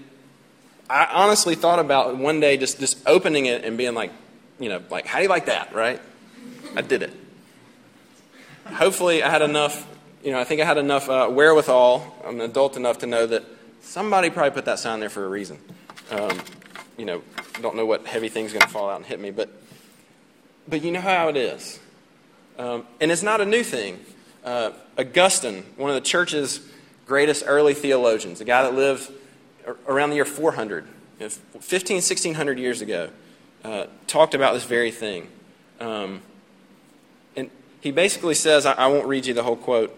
I 0.89 1.05
honestly 1.05 1.55
thought 1.55 1.79
about 1.79 2.17
one 2.17 2.39
day 2.39 2.57
just, 2.57 2.79
just 2.79 2.97
opening 3.07 3.47
it 3.47 3.63
and 3.63 3.77
being 3.77 3.93
like, 3.93 4.11
you 4.59 4.69
know, 4.69 4.81
like, 4.89 5.05
how 5.05 5.17
do 5.17 5.23
you 5.23 5.29
like 5.29 5.47
that, 5.47 5.73
right? 5.73 6.01
I 6.75 6.81
did 6.81 7.01
it. 7.01 7.13
Hopefully, 8.65 9.23
I 9.23 9.29
had 9.29 9.41
enough, 9.41 9.87
you 10.23 10.31
know, 10.31 10.39
I 10.39 10.43
think 10.43 10.61
I 10.61 10.65
had 10.65 10.77
enough 10.77 11.09
uh, 11.09 11.27
wherewithal. 11.27 12.15
I'm 12.25 12.35
an 12.35 12.41
adult 12.41 12.77
enough 12.77 12.99
to 12.99 13.07
know 13.07 13.25
that 13.27 13.43
somebody 13.81 14.29
probably 14.29 14.51
put 14.51 14.65
that 14.65 14.79
sign 14.79 14.99
there 14.99 15.09
for 15.09 15.25
a 15.25 15.29
reason. 15.29 15.59
Um, 16.11 16.39
you 16.97 17.05
know, 17.05 17.23
don't 17.61 17.75
know 17.75 17.85
what 17.85 18.05
heavy 18.05 18.29
thing's 18.29 18.51
going 18.51 18.61
to 18.61 18.67
fall 18.67 18.89
out 18.89 18.97
and 18.97 19.05
hit 19.05 19.19
me, 19.19 19.31
but, 19.31 19.49
but 20.67 20.81
you 20.81 20.91
know 20.91 21.01
how 21.01 21.29
it 21.29 21.37
is. 21.37 21.79
Um, 22.57 22.85
and 23.01 23.11
it's 23.11 23.23
not 23.23 23.41
a 23.41 23.45
new 23.45 23.63
thing. 23.63 23.99
Uh, 24.43 24.71
Augustine, 24.97 25.63
one 25.77 25.89
of 25.89 25.95
the 25.95 26.01
church's 26.01 26.59
greatest 27.05 27.43
early 27.45 27.73
theologians, 27.73 28.41
a 28.41 28.45
guy 28.45 28.63
that 28.63 28.73
lived 28.73 29.11
around 29.87 30.09
the 30.09 30.15
year 30.15 30.25
400, 30.25 30.85
15, 31.19 31.95
1600 31.95 32.59
years 32.59 32.81
ago, 32.81 33.09
uh, 33.63 33.87
talked 34.07 34.35
about 34.35 34.53
this 34.53 34.65
very 34.65 34.91
thing. 34.91 35.27
Um, 35.79 36.21
and 37.35 37.49
he 37.81 37.91
basically 37.91 38.35
says, 38.35 38.65
I, 38.65 38.73
I, 38.73 38.87
won't 38.87 39.07
read 39.07 39.25
you 39.25 39.33
the 39.33 39.43
whole 39.43 39.55
quote. 39.55 39.97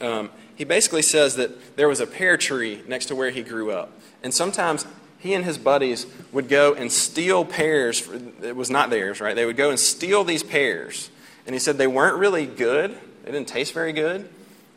Um, 0.00 0.30
he 0.56 0.64
basically 0.64 1.02
says 1.02 1.36
that 1.36 1.76
there 1.76 1.88
was 1.88 2.00
a 2.00 2.06
pear 2.06 2.36
tree 2.36 2.82
next 2.88 3.06
to 3.06 3.14
where 3.14 3.30
he 3.30 3.42
grew 3.42 3.70
up. 3.70 3.92
And 4.22 4.34
sometimes 4.34 4.86
he 5.18 5.34
and 5.34 5.44
his 5.44 5.58
buddies 5.58 6.06
would 6.32 6.48
go 6.48 6.74
and 6.74 6.90
steal 6.90 7.44
pears. 7.44 8.08
It 8.42 8.56
was 8.56 8.70
not 8.70 8.90
theirs, 8.90 9.20
right? 9.20 9.34
They 9.34 9.46
would 9.46 9.56
go 9.56 9.70
and 9.70 9.78
steal 9.78 10.24
these 10.24 10.42
pears. 10.42 11.10
And 11.46 11.54
he 11.54 11.58
said 11.58 11.78
they 11.78 11.86
weren't 11.86 12.16
really 12.16 12.46
good, 12.46 12.98
they 13.24 13.32
didn't 13.32 13.48
taste 13.48 13.72
very 13.72 13.92
good. 13.92 14.28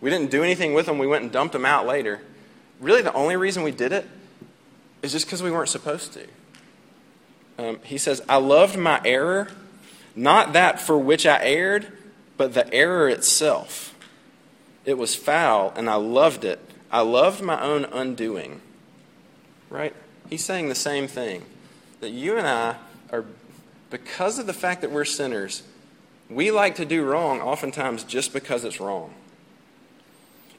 We 0.01 0.09
didn't 0.09 0.31
do 0.31 0.43
anything 0.43 0.73
with 0.73 0.85
them, 0.85 0.97
we 0.97 1.07
went 1.07 1.23
and 1.23 1.31
dumped 1.31 1.53
them 1.53 1.65
out 1.65 1.85
later. 1.85 2.21
Really, 2.79 3.01
the 3.01 3.13
only 3.13 3.35
reason 3.35 3.63
we 3.63 3.71
did 3.71 3.91
it 3.91 4.07
is 5.01 5.11
just 5.11 5.25
because 5.25 5.43
we 5.43 5.51
weren't 5.51 5.69
supposed 5.69 6.13
to. 6.13 6.27
Um, 7.57 7.79
he 7.83 7.97
says, 7.97 8.21
I 8.29 8.37
loved 8.37 8.77
my 8.77 9.01
error, 9.03 9.49
not 10.15 10.53
that 10.53 10.79
for 10.79 10.97
which 10.97 11.25
I 11.25 11.43
erred, 11.43 11.91
but 12.37 12.53
the 12.53 12.73
error 12.73 13.09
itself. 13.09 13.93
It 14.85 14.97
was 14.97 15.13
foul, 15.13 15.73
and 15.75 15.89
I 15.89 15.95
loved 15.95 16.45
it. 16.45 16.59
I 16.89 17.01
loved 17.01 17.41
my 17.41 17.61
own 17.61 17.85
undoing. 17.85 18.61
Right? 19.69 19.93
He's 20.29 20.43
saying 20.43 20.69
the 20.69 20.75
same 20.75 21.07
thing. 21.07 21.43
That 21.99 22.11
you 22.11 22.37
and 22.37 22.47
I 22.47 22.75
are, 23.11 23.25
because 23.89 24.39
of 24.39 24.47
the 24.47 24.53
fact 24.53 24.81
that 24.81 24.91
we're 24.91 25.05
sinners, 25.05 25.63
we 26.29 26.51
like 26.51 26.75
to 26.75 26.85
do 26.85 27.03
wrong 27.03 27.41
oftentimes 27.41 28.03
just 28.05 28.31
because 28.31 28.63
it's 28.63 28.79
wrong. 28.79 29.13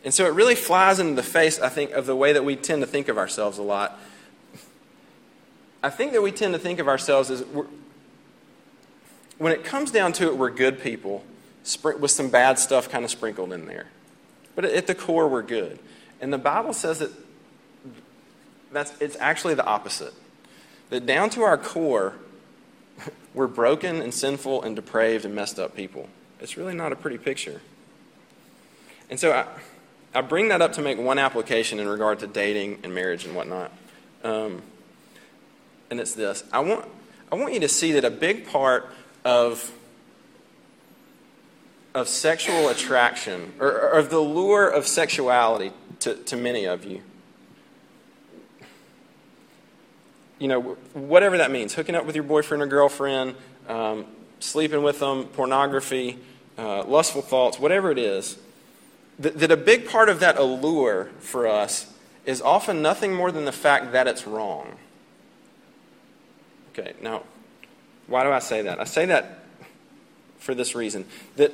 And 0.04 0.14
so 0.14 0.25
it 0.26 0.33
really 0.33 0.54
flies 0.54 0.99
into 0.99 1.14
the 1.14 1.23
face, 1.23 1.61
I 1.61 1.69
think, 1.69 1.90
of 1.92 2.07
the 2.07 2.16
way 2.16 2.33
that 2.33 2.45
we 2.45 2.57
tend 2.57 2.83
to 2.83 2.87
think 2.87 3.09
of 3.09 3.19
ourselves 3.19 3.59
a 3.59 3.62
lot. 3.62 3.99
I 5.83 5.90
think 5.90 6.12
that 6.12 6.23
we 6.23 6.33
tend 6.33 6.54
to 6.54 6.59
think 6.59 6.78
of 6.78 6.88
ourselves 6.88 7.30
as 7.30 7.45
when 9.38 9.52
it 9.52 9.64
comes 9.64 9.90
down 9.90 10.12
to 10.14 10.26
it, 10.26 10.37
we're 10.37 10.50
good 10.50 10.83
people 10.83 11.25
with 11.85 12.11
some 12.11 12.28
bad 12.28 12.59
stuff 12.59 12.90
kind 12.90 13.04
of 13.04 13.11
sprinkled 13.11 13.52
in 13.52 13.66
there. 13.66 13.87
But 14.54 14.66
at 14.66 14.87
the 14.87 14.95
core, 14.95 15.28
we're 15.28 15.42
good. 15.42 15.78
And 16.21 16.33
the 16.33 16.38
Bible 16.38 16.75
says 16.75 16.99
that 16.99 17.11
that's, 18.73 18.92
it's 19.00 19.16
actually 19.19 19.54
the 19.54 19.64
opposite. 19.64 20.12
That 20.90 21.07
down 21.07 21.30
to 21.30 21.42
our 21.42 21.57
core, 21.57 22.16
we're 23.35 23.47
broken 23.47 24.02
and 24.02 24.12
sinful 24.12 24.62
and 24.62 24.76
depraved 24.76 25.25
and 25.25 25.35
messed 25.35 25.59
up 25.59 25.75
people. 25.75 26.09
It's 26.40 26.57
really 26.57 26.75
not 26.75 26.92
a 26.92 26.97
pretty 26.97 27.19
picture. 27.19 27.61
And 29.09 29.19
so 29.19 29.33
I, 29.33 29.47
I 30.12 30.23
bring 30.23 30.49
that 30.49 30.61
up 30.61 30.73
to 30.75 30.83
make 30.83 30.99
one 30.99 31.19
application 31.19 31.79
in 31.79 31.88
regard 31.88 32.19
to 32.21 32.26
dating 32.26 32.81
and 32.83 32.95
marriage 32.95 33.25
and 33.25 33.37
whatnot. 33.37 33.71
Um, 34.25 34.62
and 35.90 36.00
it's 36.00 36.14
this 36.14 36.45
I 36.52 36.61
want, 36.61 36.87
I 37.31 37.37
want 37.37 37.55
you 37.55 37.61
to 37.61 37.69
see 37.69 37.93
that 37.93 38.05
a 38.05 38.11
big 38.11 38.47
part 38.47 38.90
of, 39.25 39.73
of 41.95 42.09
sexual 42.09 42.69
attraction, 42.69 43.52
or, 43.61 43.69
or 43.69 43.99
of 43.99 44.11
the 44.11 44.21
lure 44.21 44.69
of 44.69 44.87
sexuality 44.87 45.73
to, 46.00 46.17
to 46.17 46.37
many 46.37 46.64
of 46.64 46.85
you, 46.85 47.02
you 50.38 50.49
know, 50.49 50.61
whatever 50.95 51.38
that 51.38 51.50
means, 51.50 51.75
hooking 51.75 51.95
up 51.95 52.05
with 52.05 52.17
your 52.17 52.25
boyfriend 52.25 52.62
or 52.62 52.67
girlfriend, 52.67 53.37
um, 53.69 54.07
sleeping 54.40 54.83
with 54.83 54.99
them, 54.99 55.25
pornography, 55.25 56.19
uh, 56.59 56.83
lustful 56.85 57.23
thoughts, 57.23 57.61
whatever 57.61 57.90
it 57.90 57.99
is, 57.99 58.38
that, 59.20 59.38
that 59.38 59.50
a 59.50 59.56
big 59.56 59.88
part 59.88 60.08
of 60.08 60.20
that 60.20 60.36
allure 60.36 61.10
for 61.20 61.46
us 61.46 61.92
is 62.26 62.42
often 62.42 62.82
nothing 62.82 63.14
more 63.14 63.30
than 63.30 63.44
the 63.44 63.52
fact 63.52 63.92
that 63.92 64.06
it's 64.06 64.26
wrong. 64.26 64.76
Okay, 66.72 66.94
now, 67.02 67.22
why 68.06 68.24
do 68.24 68.30
I 68.30 68.38
say 68.38 68.62
that? 68.62 68.80
I 68.80 68.84
say 68.84 69.06
that 69.06 69.44
for 70.38 70.54
this 70.54 70.74
reason 70.74 71.04
that, 71.36 71.52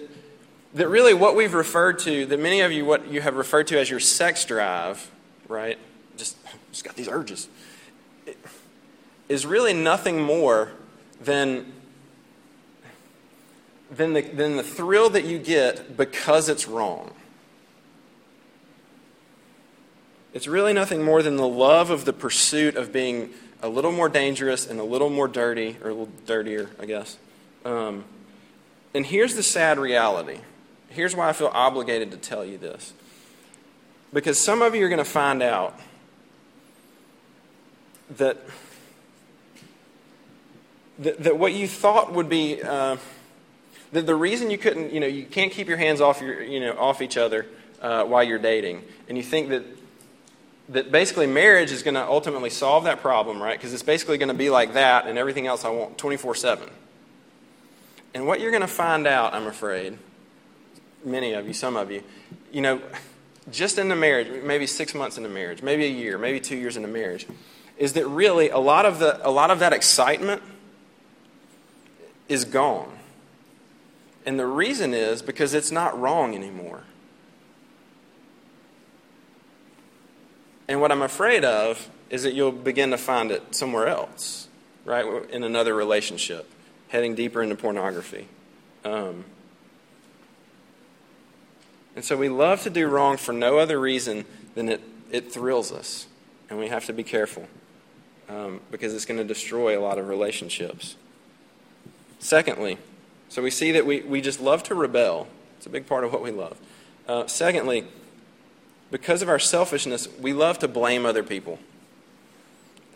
that 0.74 0.88
really 0.88 1.12
what 1.12 1.34
we've 1.34 1.54
referred 1.54 1.98
to, 2.00 2.26
that 2.26 2.38
many 2.38 2.60
of 2.60 2.72
you, 2.72 2.84
what 2.84 3.08
you 3.08 3.20
have 3.20 3.36
referred 3.36 3.66
to 3.68 3.78
as 3.78 3.90
your 3.90 4.00
sex 4.00 4.44
drive, 4.44 5.10
right? 5.48 5.78
Just, 6.16 6.36
just 6.70 6.84
got 6.84 6.94
these 6.94 7.08
urges 7.08 7.48
is 9.28 9.44
really 9.44 9.72
nothing 9.72 10.22
more 10.22 10.72
than, 11.20 11.72
than, 13.90 14.12
the, 14.12 14.22
than 14.22 14.56
the 14.56 14.62
thrill 14.62 15.10
that 15.10 15.24
you 15.24 15.38
get 15.38 15.96
because 15.96 16.48
it's 16.48 16.68
wrong. 16.68 17.12
It's 20.36 20.46
really 20.46 20.74
nothing 20.74 21.02
more 21.02 21.22
than 21.22 21.36
the 21.36 21.48
love 21.48 21.88
of 21.88 22.04
the 22.04 22.12
pursuit 22.12 22.76
of 22.76 22.92
being 22.92 23.30
a 23.62 23.70
little 23.70 23.90
more 23.90 24.10
dangerous 24.10 24.66
and 24.66 24.78
a 24.78 24.84
little 24.84 25.08
more 25.08 25.28
dirty, 25.28 25.78
or 25.82 25.88
a 25.88 25.94
little 25.94 26.12
dirtier, 26.26 26.68
I 26.78 26.84
guess. 26.84 27.16
Um, 27.64 28.04
and 28.92 29.06
here's 29.06 29.34
the 29.34 29.42
sad 29.42 29.78
reality. 29.78 30.40
Here's 30.90 31.16
why 31.16 31.30
I 31.30 31.32
feel 31.32 31.50
obligated 31.54 32.10
to 32.10 32.18
tell 32.18 32.44
you 32.44 32.58
this. 32.58 32.92
Because 34.12 34.38
some 34.38 34.60
of 34.60 34.74
you 34.74 34.84
are 34.84 34.90
going 34.90 34.98
to 34.98 35.06
find 35.06 35.42
out 35.42 35.80
that 38.18 38.36
that, 40.98 41.24
that 41.24 41.38
what 41.38 41.54
you 41.54 41.66
thought 41.66 42.12
would 42.12 42.28
be 42.28 42.62
uh, 42.62 42.98
that 43.92 44.04
the 44.04 44.14
reason 44.14 44.50
you 44.50 44.58
couldn't, 44.58 44.92
you 44.92 45.00
know, 45.00 45.06
you 45.06 45.24
can't 45.24 45.50
keep 45.50 45.66
your 45.66 45.78
hands 45.78 46.02
off 46.02 46.20
your, 46.20 46.42
you 46.42 46.60
know, 46.60 46.76
off 46.78 47.00
each 47.00 47.16
other 47.16 47.46
uh, 47.80 48.04
while 48.04 48.22
you're 48.22 48.38
dating, 48.38 48.82
and 49.08 49.16
you 49.16 49.24
think 49.24 49.48
that 49.48 49.64
that 50.68 50.90
basically 50.90 51.26
marriage 51.26 51.70
is 51.70 51.82
going 51.82 51.94
to 51.94 52.04
ultimately 52.04 52.50
solve 52.50 52.84
that 52.84 53.00
problem, 53.00 53.42
right? 53.42 53.58
Because 53.58 53.72
it's 53.72 53.82
basically 53.82 54.18
going 54.18 54.28
to 54.28 54.34
be 54.34 54.50
like 54.50 54.74
that, 54.74 55.06
and 55.06 55.16
everything 55.18 55.46
else 55.46 55.64
I 55.64 55.70
want 55.70 55.96
24 55.98 56.34
seven. 56.34 56.68
And 58.14 58.26
what 58.26 58.40
you're 58.40 58.50
going 58.50 58.62
to 58.62 58.66
find 58.66 59.06
out, 59.06 59.34
I'm 59.34 59.46
afraid, 59.46 59.98
many 61.04 61.32
of 61.32 61.46
you, 61.46 61.52
some 61.52 61.76
of 61.76 61.90
you, 61.90 62.02
you 62.50 62.62
know, 62.62 62.80
just 63.50 63.78
in 63.78 63.88
the 63.88 63.96
marriage, 63.96 64.42
maybe 64.42 64.66
six 64.66 64.94
months 64.94 65.16
into 65.18 65.28
marriage, 65.28 65.62
maybe 65.62 65.84
a 65.84 65.90
year, 65.90 66.18
maybe 66.18 66.40
two 66.40 66.56
years 66.56 66.76
into 66.76 66.88
marriage, 66.88 67.26
is 67.78 67.92
that 67.92 68.06
really 68.06 68.48
a 68.48 68.58
lot 68.58 68.86
of 68.86 68.98
the 68.98 69.26
a 69.26 69.30
lot 69.30 69.50
of 69.50 69.58
that 69.60 69.72
excitement 69.72 70.42
is 72.28 72.44
gone. 72.44 72.90
And 74.24 74.38
the 74.38 74.46
reason 74.46 74.94
is 74.94 75.22
because 75.22 75.54
it's 75.54 75.70
not 75.70 75.98
wrong 75.98 76.34
anymore. 76.34 76.82
And 80.68 80.80
what 80.80 80.90
I'm 80.90 81.02
afraid 81.02 81.44
of 81.44 81.88
is 82.10 82.22
that 82.22 82.34
you'll 82.34 82.52
begin 82.52 82.90
to 82.90 82.98
find 82.98 83.30
it 83.30 83.54
somewhere 83.54 83.86
else, 83.86 84.48
right? 84.84 85.04
In 85.30 85.44
another 85.44 85.74
relationship, 85.74 86.50
heading 86.88 87.14
deeper 87.14 87.42
into 87.42 87.56
pornography. 87.56 88.28
Um, 88.84 89.24
and 91.94 92.04
so 92.04 92.16
we 92.16 92.28
love 92.28 92.62
to 92.62 92.70
do 92.70 92.86
wrong 92.86 93.16
for 93.16 93.32
no 93.32 93.58
other 93.58 93.80
reason 93.80 94.24
than 94.54 94.68
it, 94.68 94.82
it 95.10 95.32
thrills 95.32 95.72
us. 95.72 96.06
And 96.50 96.58
we 96.58 96.68
have 96.68 96.84
to 96.86 96.92
be 96.92 97.02
careful 97.02 97.48
um, 98.28 98.60
because 98.70 98.94
it's 98.94 99.04
going 99.04 99.18
to 99.18 99.24
destroy 99.24 99.78
a 99.78 99.80
lot 99.80 99.98
of 99.98 100.08
relationships. 100.08 100.96
Secondly, 102.18 102.78
So 103.28 103.42
we 103.42 103.50
see 103.50 103.72
that 103.72 103.86
we, 103.86 104.00
we 104.00 104.20
just 104.20 104.40
love 104.40 104.62
to 104.64 104.74
rebel. 104.74 105.26
It's 105.56 105.66
a 105.66 105.70
big 105.70 105.86
part 105.86 106.04
of 106.04 106.12
what 106.12 106.22
we 106.22 106.30
love. 106.30 106.58
Uh, 107.08 107.26
secondly, 107.26 107.86
because 108.90 109.22
of 109.22 109.28
our 109.28 109.38
selfishness, 109.38 110.08
we 110.20 110.32
love 110.32 110.58
to 110.60 110.68
blame 110.68 111.04
other 111.04 111.22
people. 111.22 111.58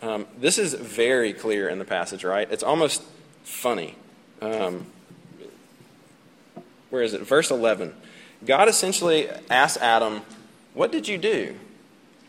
Um, 0.03 0.27
this 0.39 0.59
is 0.59 0.75
very 0.75 1.33
clear 1.33 1.69
in 1.69 1.79
the 1.79 1.85
passage, 1.85 2.25
right? 2.25 2.51
It's 2.51 2.63
almost 2.63 3.03
funny. 3.45 3.97
Um, 4.41 4.87
where 6.91 7.03
is 7.03 7.13
it? 7.13 7.23
Verse 7.23 7.51
11. 7.51 7.95
God 8.45 8.69
essentially 8.69 9.29
asks 9.51 9.81
Adam, 9.83 10.23
What 10.75 10.91
did 10.91 11.07
you 11.07 11.19
do? 11.19 11.55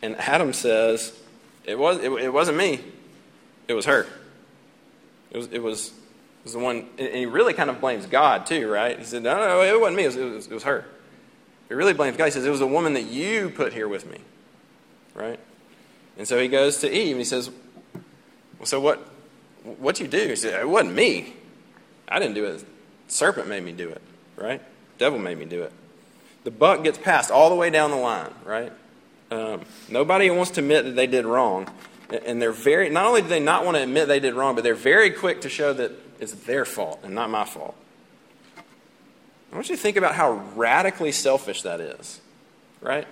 And 0.01 0.15
Adam 0.18 0.53
says, 0.53 1.18
It, 1.63 1.77
was, 1.77 2.00
it, 2.00 2.12
it 2.12 2.34
wasn't 2.34 2.58
me, 2.58 2.82
it 3.68 3.74
was 3.74 3.86
her. 3.86 4.08
It 5.32 5.38
was, 5.38 5.48
it 5.48 5.63
was, 5.63 5.88
it 5.88 6.44
was 6.44 6.53
the 6.53 6.60
one, 6.60 6.89
and 6.98 7.15
he 7.15 7.25
really 7.25 7.53
kind 7.53 7.70
of 7.70 7.80
blames 7.80 8.06
God 8.06 8.46
too, 8.46 8.70
right? 8.70 8.98
He 8.98 9.06
said, 9.06 9.24
No, 9.24 9.36
no, 9.36 9.62
it 9.62 9.80
wasn't 9.80 9.98
me, 9.98 10.03
it 10.03 10.08
was, 10.08 10.15
it 10.18 10.24
was, 10.24 10.48
it 10.48 10.53
was 10.53 10.63
her. 10.63 10.86
He 11.72 11.75
really 11.75 11.94
blames 11.94 12.18
God. 12.18 12.25
He 12.25 12.32
says, 12.32 12.46
It 12.46 12.50
was 12.50 12.60
the 12.60 12.68
woman 12.68 12.96
that 12.96 13.06
you 13.06 13.50
put 13.50 13.72
here 13.72 13.88
with 13.88 14.06
me, 14.06 14.18
right? 15.16 15.40
And 16.18 16.28
so 16.28 16.38
he 16.38 16.50
goes 16.50 16.80
to 16.80 16.94
Eve 16.94 17.12
and 17.12 17.18
he 17.20 17.24
says, 17.24 17.50
Well, 18.60 18.66
so 18.66 18.82
what, 18.82 19.00
what'd 19.63 20.01
you 20.01 20.10
do? 20.10 20.28
He 20.28 20.36
said, 20.36 20.60
It 20.60 20.68
wasn't 20.68 20.96
me. 20.96 21.34
I 22.10 22.20
didn't 22.20 22.36
do 22.36 22.44
it. 22.44 22.58
The 22.60 22.66
serpent 23.08 23.48
made 23.48 23.63
me 23.63 23.72
do 23.72 23.88
it, 23.88 24.01
right? 24.36 24.60
The 24.60 25.06
devil 25.06 25.18
made 25.18 25.38
me 25.38 25.46
do 25.46 25.63
it. 25.63 25.72
The 26.44 26.51
buck 26.51 26.84
gets 26.84 26.98
passed 26.98 27.32
all 27.32 27.48
the 27.48 27.56
way 27.56 27.70
down 27.70 27.92
the 27.92 27.96
line, 27.96 28.34
right? 28.44 28.74
Um, 29.32 29.62
nobody 29.88 30.30
wants 30.30 30.51
to 30.51 30.60
admit 30.60 30.84
that 30.84 30.98
they 30.98 31.08
did 31.08 31.25
wrong. 31.25 31.70
And 32.25 32.42
they're 32.42 32.51
very, 32.51 32.90
not 32.90 33.06
only 33.06 33.22
do 33.22 33.30
they 33.30 33.40
not 33.40 33.63
want 33.63 33.78
to 33.78 33.84
admit 33.84 34.10
they 34.10 34.20
did 34.20 34.34
wrong, 34.34 34.56
but 34.56 34.66
they're 34.66 34.75
very 34.75 35.12
quick 35.12 35.40
to 35.42 35.50
show 35.50 35.72
that 35.72 35.94
it's 36.20 36.34
their 36.34 36.66
fault 36.66 37.00
and 37.04 37.16
not 37.16 37.30
my 37.30 37.46
fault. 37.46 37.78
I 39.51 39.55
want 39.55 39.70
you 39.70 39.75
to 39.75 39.81
think 39.81 39.98
about 39.98 40.15
how 40.15 40.31
radically 40.55 41.12
selfish 41.12 41.63
that 41.63 41.81
is, 41.81 42.22
right? 42.79 43.08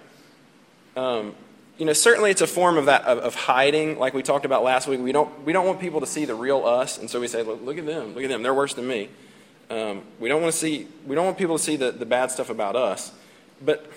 Um, 0.96 1.36
you 1.78 1.86
know, 1.86 1.94
certainly 1.94 2.32
it's 2.32 2.42
a 2.42 2.48
form 2.48 2.78
of 2.78 2.86
that 2.86 3.04
of, 3.04 3.20
of, 3.20 3.36
hiding, 3.36 4.00
like 4.00 4.14
we 4.14 4.24
talked 4.24 4.46
about 4.46 4.64
last 4.64 4.88
week. 4.88 5.00
We 5.00 5.12
don't 5.12 5.46
we 5.46 5.54
don't 5.54 5.66
want 5.66 5.80
people 5.80 6.00
to 6.02 6.06
see 6.06 6.26
the 6.26 6.36
real 6.36 6.66
us, 6.66 6.98
and 6.98 7.10
so 7.10 7.20
we 7.20 7.28
say, 7.28 7.42
look, 7.44 7.62
look 7.64 7.78
at 7.78 7.86
them, 7.86 8.14
look 8.14 8.24
at 8.24 8.30
them, 8.30 8.44
they're 8.44 8.54
worse 8.54 8.74
than 8.74 8.88
me. 8.88 9.10
Um, 9.70 10.02
we 10.20 10.30
don't 10.30 10.42
want 10.42 10.54
to 10.54 10.60
see 10.60 10.88
we 11.06 11.16
don't 11.16 11.26
want 11.26 11.38
people 11.38 11.58
to 11.58 11.64
see 11.64 11.76
the, 11.76 11.92
the 11.92 12.06
bad 12.06 12.32
stuff 12.32 12.50
about 12.50 12.76
us. 12.76 13.12
But 13.64 13.90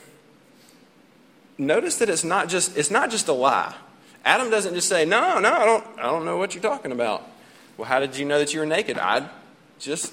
notice 1.59 1.99
that 1.99 2.09
it's 2.09 2.25
not 2.25 2.49
just 2.49 2.77
it's 2.77 2.91
not 2.91 3.11
just 3.11 3.29
a 3.29 3.33
lie. 3.33 3.75
Adam 4.25 4.51
doesn't 4.51 4.75
just 4.75 4.89
say, 4.89 5.05
No, 5.05 5.39
no, 5.39 5.53
I 5.53 5.65
don't 5.65 5.85
I 5.99 6.03
don't 6.03 6.25
know 6.25 6.37
what 6.37 6.55
you're 6.55 6.63
talking 6.63 6.93
about. 6.93 7.27
Well, 7.77 7.89
how 7.89 8.01
did 8.01 8.17
you 8.17 8.25
know 8.25 8.39
that 8.39 8.53
you 8.53 8.61
were 8.61 8.67
naked? 8.67 8.99
I 8.99 9.29
just 9.79 10.13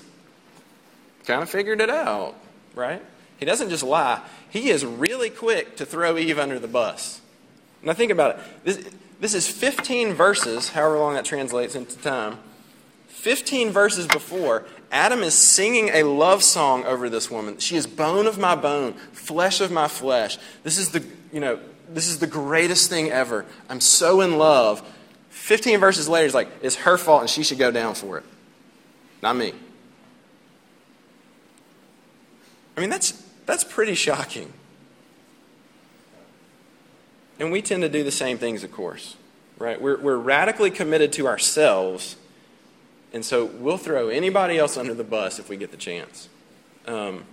kind 1.29 1.43
of 1.43 1.49
figured 1.49 1.79
it 1.79 1.91
out, 1.91 2.33
right? 2.73 3.03
He 3.37 3.45
doesn't 3.45 3.69
just 3.69 3.83
lie. 3.83 4.19
He 4.49 4.71
is 4.71 4.83
really 4.83 5.29
quick 5.29 5.77
to 5.77 5.85
throw 5.85 6.17
Eve 6.17 6.39
under 6.39 6.57
the 6.57 6.67
bus. 6.67 7.21
Now 7.83 7.93
think 7.93 8.11
about 8.11 8.31
it. 8.31 8.63
This, 8.63 8.89
this 9.19 9.33
is 9.35 9.47
15 9.47 10.13
verses, 10.13 10.69
however 10.69 10.97
long 10.97 11.13
that 11.13 11.25
translates 11.25 11.75
into 11.75 11.97
time. 11.99 12.39
15 13.09 13.69
verses 13.69 14.07
before, 14.07 14.65
Adam 14.91 15.21
is 15.21 15.35
singing 15.35 15.89
a 15.89 16.01
love 16.01 16.41
song 16.41 16.83
over 16.85 17.09
this 17.09 17.29
woman. 17.29 17.59
She 17.59 17.75
is 17.75 17.85
bone 17.85 18.25
of 18.25 18.39
my 18.39 18.55
bone, 18.55 18.93
flesh 19.11 19.61
of 19.61 19.71
my 19.71 19.87
flesh. 19.87 20.39
This 20.63 20.79
is 20.79 20.89
the, 20.89 21.05
you 21.31 21.39
know, 21.39 21.59
this 21.89 22.07
is 22.07 22.17
the 22.17 22.27
greatest 22.27 22.89
thing 22.89 23.11
ever. 23.11 23.45
I'm 23.69 23.81
so 23.81 24.21
in 24.21 24.39
love. 24.39 24.81
15 25.29 25.79
verses 25.79 26.09
later, 26.09 26.25
he's 26.25 26.33
like, 26.33 26.49
it's 26.63 26.75
her 26.77 26.97
fault 26.97 27.21
and 27.21 27.29
she 27.29 27.43
should 27.43 27.59
go 27.59 27.69
down 27.69 27.93
for 27.93 28.17
it. 28.17 28.23
Not 29.21 29.35
me. 29.35 29.53
I 32.79 32.81
mean, 32.81 32.89
that's, 32.89 33.11
that's 33.45 33.65
pretty 33.65 33.93
shocking. 33.93 34.53
And 37.37 37.51
we 37.51 37.61
tend 37.61 37.83
to 37.83 37.89
do 37.89 38.05
the 38.05 38.11
same 38.11 38.37
things, 38.37 38.63
of 38.63 38.71
course, 38.71 39.17
right? 39.57 39.81
We're, 39.81 39.99
we're 39.99 40.15
radically 40.15 40.71
committed 40.71 41.11
to 41.13 41.27
ourselves, 41.27 42.15
and 43.11 43.25
so 43.25 43.43
we'll 43.43 43.77
throw 43.77 44.07
anybody 44.07 44.57
else 44.57 44.77
under 44.77 44.93
the 44.93 45.03
bus 45.03 45.39
if 45.39 45.49
we 45.49 45.57
get 45.57 45.71
the 45.71 45.77
chance. 45.77 46.29
Um, 46.87 47.25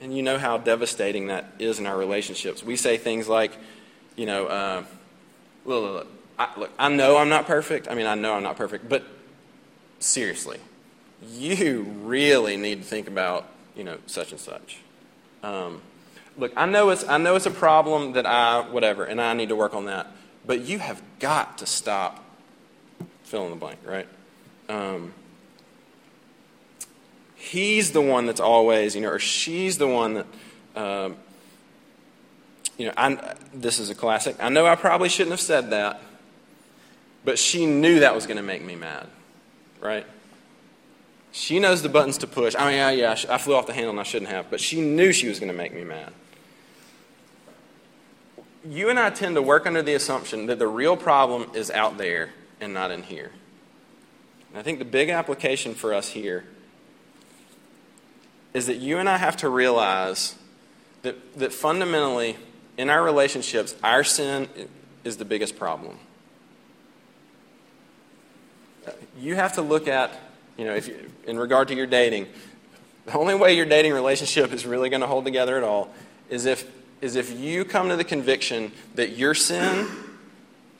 and 0.00 0.16
you 0.16 0.22
know 0.22 0.38
how 0.38 0.56
devastating 0.56 1.26
that 1.26 1.46
is 1.58 1.80
in 1.80 1.86
our 1.86 1.96
relationships. 1.96 2.62
We 2.62 2.76
say 2.76 2.98
things 2.98 3.26
like, 3.26 3.50
you 4.14 4.26
know, 4.26 4.46
uh, 4.46 4.84
look, 5.64 5.82
look, 5.82 5.94
look, 5.94 6.08
I, 6.38 6.60
look, 6.60 6.70
I 6.78 6.88
know 6.90 7.16
I'm 7.16 7.28
not 7.28 7.48
perfect. 7.48 7.88
I 7.90 7.96
mean, 7.96 8.06
I 8.06 8.14
know 8.14 8.34
I'm 8.34 8.44
not 8.44 8.56
perfect, 8.56 8.88
but 8.88 9.04
seriously, 9.98 10.60
you 11.28 11.82
really 12.04 12.56
need 12.56 12.82
to 12.82 12.88
think 12.88 13.08
about, 13.08 13.48
you 13.76 13.84
know, 13.84 13.98
such 14.06 14.32
and 14.32 14.40
such. 14.40 14.78
Um, 15.42 15.82
look, 16.36 16.52
I 16.56 16.66
know 16.66 16.90
it's 16.90 17.06
I 17.06 17.18
know 17.18 17.36
it's 17.36 17.46
a 17.46 17.50
problem 17.50 18.12
that 18.12 18.26
I 18.26 18.60
whatever, 18.60 19.04
and 19.04 19.20
I 19.20 19.34
need 19.34 19.50
to 19.50 19.56
work 19.56 19.74
on 19.74 19.86
that. 19.86 20.08
But 20.46 20.62
you 20.62 20.78
have 20.78 21.02
got 21.18 21.58
to 21.58 21.66
stop 21.66 22.24
fill 23.26 23.44
in 23.44 23.50
the 23.50 23.56
blank, 23.56 23.80
right? 23.84 24.06
Um, 24.68 25.12
he's 27.34 27.92
the 27.92 28.00
one 28.00 28.26
that's 28.26 28.40
always, 28.40 28.94
you 28.94 29.02
know, 29.02 29.10
or 29.10 29.18
she's 29.18 29.78
the 29.78 29.88
one 29.88 30.14
that, 30.14 30.26
um, 30.76 31.16
you 32.78 32.86
know, 32.86 32.92
I, 32.96 33.34
this 33.52 33.78
is 33.78 33.90
a 33.90 33.94
classic. 33.94 34.36
I 34.40 34.48
know 34.48 34.66
I 34.66 34.76
probably 34.76 35.08
shouldn't 35.08 35.32
have 35.32 35.40
said 35.40 35.70
that, 35.70 36.00
but 37.24 37.38
she 37.38 37.66
knew 37.66 38.00
that 38.00 38.14
was 38.14 38.26
going 38.26 38.36
to 38.36 38.42
make 38.42 38.64
me 38.64 38.76
mad, 38.76 39.08
right? 39.80 40.06
She 41.36 41.60
knows 41.60 41.82
the 41.82 41.88
buttons 41.88 42.18
to 42.18 42.26
push. 42.26 42.54
I 42.58 42.66
mean, 42.66 42.76
yeah, 42.76 42.90
yeah, 42.90 43.16
I 43.28 43.38
flew 43.38 43.54
off 43.54 43.66
the 43.66 43.74
handle 43.74 43.90
and 43.90 44.00
I 44.00 44.04
shouldn't 44.04 44.30
have, 44.30 44.50
but 44.50 44.60
she 44.60 44.80
knew 44.80 45.12
she 45.12 45.28
was 45.28 45.38
going 45.38 45.52
to 45.52 45.56
make 45.56 45.74
me 45.74 45.84
mad 45.84 46.12
you 48.70 48.90
and 48.90 48.98
I 48.98 49.10
tend 49.10 49.36
to 49.36 49.42
work 49.42 49.66
under 49.66 49.82
the 49.82 49.94
assumption 49.94 50.46
that 50.46 50.58
the 50.58 50.66
real 50.66 50.96
problem 50.96 51.50
is 51.54 51.70
out 51.70 51.98
there 51.98 52.30
and 52.60 52.72
not 52.72 52.90
in 52.90 53.02
here. 53.02 53.30
And 54.50 54.58
I 54.58 54.62
think 54.62 54.78
the 54.78 54.84
big 54.84 55.08
application 55.08 55.74
for 55.74 55.94
us 55.94 56.08
here 56.08 56.44
is 58.54 58.66
that 58.66 58.76
you 58.76 58.98
and 58.98 59.08
I 59.08 59.18
have 59.18 59.36
to 59.38 59.48
realize 59.48 60.34
that, 61.02 61.38
that 61.38 61.52
fundamentally, 61.52 62.36
in 62.76 62.90
our 62.90 63.02
relationships, 63.02 63.74
our 63.84 64.02
sin 64.02 64.48
is 65.04 65.18
the 65.18 65.24
biggest 65.24 65.56
problem. 65.56 65.98
You 69.18 69.34
have 69.34 69.54
to 69.54 69.62
look 69.62 69.88
at, 69.88 70.10
you 70.56 70.64
know, 70.64 70.74
if 70.74 70.88
you, 70.88 71.10
in 71.26 71.38
regard 71.38 71.68
to 71.68 71.74
your 71.74 71.86
dating, 71.86 72.26
the 73.04 73.16
only 73.16 73.34
way 73.34 73.54
your 73.54 73.66
dating 73.66 73.92
relationship 73.92 74.52
is 74.52 74.66
really 74.66 74.88
going 74.88 75.02
to 75.02 75.06
hold 75.06 75.24
together 75.24 75.56
at 75.56 75.62
all 75.62 75.94
is 76.28 76.46
if 76.46 76.70
is 77.00 77.14
if 77.14 77.38
you 77.38 77.64
come 77.64 77.90
to 77.90 77.96
the 77.96 78.04
conviction 78.04 78.72
that 78.94 79.16
your 79.16 79.34
sin 79.34 79.86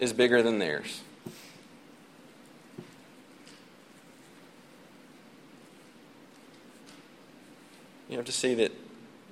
is 0.01 0.13
bigger 0.13 0.43
than 0.43 0.59
theirs. 0.59 1.03
You 8.09 8.17
have 8.17 8.27
to 8.27 8.33
see 8.33 8.55
that 8.55 8.73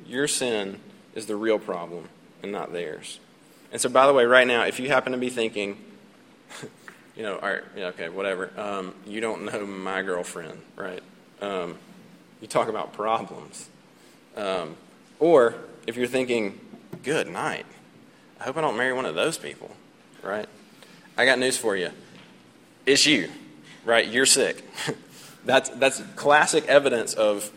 your 0.06 0.28
sin 0.28 0.78
is 1.14 1.26
the 1.26 1.36
real 1.36 1.58
problem 1.58 2.08
and 2.42 2.52
not 2.52 2.72
theirs. 2.72 3.20
And 3.72 3.80
so, 3.80 3.88
by 3.88 4.06
the 4.06 4.12
way, 4.12 4.24
right 4.24 4.46
now, 4.46 4.64
if 4.64 4.78
you 4.78 4.88
happen 4.88 5.12
to 5.12 5.18
be 5.18 5.30
thinking, 5.30 5.82
you 7.16 7.22
know, 7.22 7.36
all 7.36 7.48
right, 7.48 7.62
yeah, 7.76 7.86
okay, 7.86 8.08
whatever, 8.08 8.50
um, 8.58 8.94
you 9.06 9.20
don't 9.20 9.44
know 9.44 9.66
my 9.66 10.02
girlfriend, 10.02 10.60
right? 10.76 11.02
Um, 11.40 11.76
you 12.40 12.48
talk 12.48 12.68
about 12.68 12.92
problems. 12.92 13.68
Um, 14.36 14.76
or 15.20 15.54
if 15.86 15.96
you're 15.96 16.08
thinking, 16.08 16.58
good 17.02 17.28
night. 17.28 17.66
I 18.40 18.44
hope 18.44 18.56
I 18.56 18.60
don't 18.60 18.76
marry 18.76 18.92
one 18.92 19.06
of 19.06 19.14
those 19.14 19.38
people, 19.38 19.70
right? 20.22 20.48
I 21.16 21.24
got 21.24 21.38
news 21.38 21.56
for 21.56 21.76
you. 21.76 21.90
It's 22.84 23.06
you, 23.06 23.30
right? 23.84 24.06
You're 24.06 24.26
sick. 24.26 24.62
that's, 25.44 25.70
that's 25.70 26.02
classic 26.16 26.66
evidence 26.66 27.14
of 27.14 27.50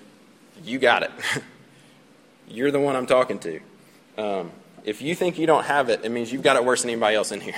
you 0.64 0.80
got 0.80 1.04
it. 1.04 1.12
You're 2.48 2.72
the 2.72 2.80
one 2.80 2.96
I'm 2.96 3.08
talking 3.08 3.40
to. 3.40 3.60
Um, 4.18 4.52
if 4.86 5.02
you 5.02 5.16
think 5.16 5.38
you 5.38 5.48
don't 5.48 5.66
have 5.66 5.90
it, 5.90 6.06
it 6.06 6.10
means 6.10 6.32
you've 6.32 6.44
got 6.44 6.56
it 6.56 6.64
worse 6.64 6.84
than 6.84 6.92
anybody 6.92 7.16
else 7.16 7.32
in 7.32 7.42
here. 7.42 7.56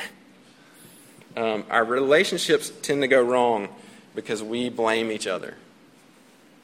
Um, 1.37 1.63
our 1.69 1.83
relationships 1.83 2.71
tend 2.81 3.01
to 3.01 3.07
go 3.07 3.21
wrong 3.21 3.69
because 4.15 4.41
we 4.41 4.69
blame 4.69 5.11
each 5.11 5.27
other. 5.27 5.55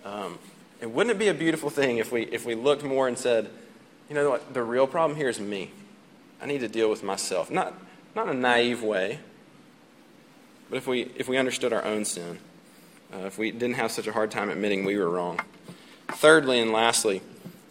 Um, 0.04 0.40
and 0.82 0.94
wouldn't 0.94 1.16
it 1.16 1.20
be 1.20 1.28
a 1.28 1.34
beautiful 1.34 1.70
thing 1.70 1.98
if 1.98 2.12
we, 2.12 2.24
if 2.24 2.46
we 2.46 2.56
looked 2.56 2.84
more 2.84 3.08
and 3.08 3.18
said, 3.18 3.50
you 4.10 4.16
know 4.16 4.30
what? 4.30 4.54
The 4.54 4.64
real 4.64 4.88
problem 4.88 5.18
here 5.18 5.30
is 5.30 5.40
me. 5.40 5.72
I 6.42 6.46
need 6.46 6.60
to 6.60 6.68
deal 6.68 6.90
with 6.90 7.04
myself. 7.04 7.50
Not, 7.50 7.74
not 8.16 8.28
in 8.28 8.38
a 8.38 8.40
naive 8.40 8.84
way, 8.84 9.20
but 10.70 10.78
if 10.78 10.88
we, 10.88 11.12
if 11.16 11.28
we 11.28 11.38
understood 11.38 11.74
our 11.74 11.84
own 11.84 12.06
sin, 12.06 12.40
uh, 13.14 13.26
if 13.26 13.38
we 13.38 13.52
didn't 13.52 13.76
have 13.76 13.92
such 13.92 14.08
a 14.08 14.12
hard 14.12 14.32
time 14.32 14.50
admitting 14.50 14.84
we 14.84 14.98
were 14.98 15.10
wrong. 15.10 15.40
Thirdly 16.10 16.60
and 16.60 16.72
lastly, 16.72 17.22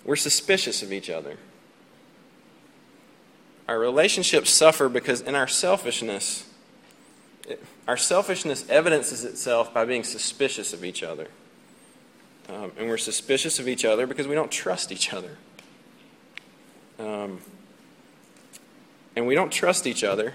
we're 0.05 0.17
suspicious 0.17 0.83
of 0.83 0.93
each 0.93 1.11
other. 1.11 1.37
Our 3.69 3.79
relationships 3.79 4.51
suffer 4.51 4.89
because 4.89 5.21
in 5.21 5.35
our 5.35 5.49
selfishness, 5.49 6.49
our 7.87 7.97
selfishness 7.97 8.69
evidences 8.69 9.25
itself 9.25 9.75
by 9.75 9.85
being 9.85 10.05
suspicious 10.05 10.73
of 10.73 10.85
each 10.85 11.03
other. 11.03 11.29
Um, 12.49 12.73
and 12.79 12.89
we're 12.89 12.99
suspicious 12.99 13.59
of 13.59 13.69
each 13.69 13.85
other 13.85 14.07
because 14.07 14.27
we 14.27 14.35
don't 14.35 14.51
trust 14.51 14.93
each 14.93 15.13
other. 15.13 15.37
Um, 16.99 17.41
and 19.17 19.27
we 19.27 19.35
don't 19.35 19.51
trust 19.51 19.87
each 19.87 20.05
other 20.05 20.35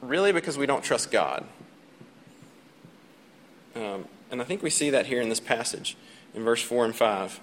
really 0.00 0.32
because 0.32 0.58
we 0.58 0.66
don't 0.66 0.82
trust 0.82 1.10
God. 1.10 1.44
Um, 3.74 4.06
and 4.30 4.40
I 4.40 4.44
think 4.44 4.62
we 4.62 4.70
see 4.70 4.90
that 4.90 5.06
here 5.06 5.20
in 5.20 5.28
this 5.28 5.40
passage 5.40 5.96
in 6.34 6.44
verse 6.44 6.62
4 6.62 6.84
and 6.84 6.94
5. 6.94 7.40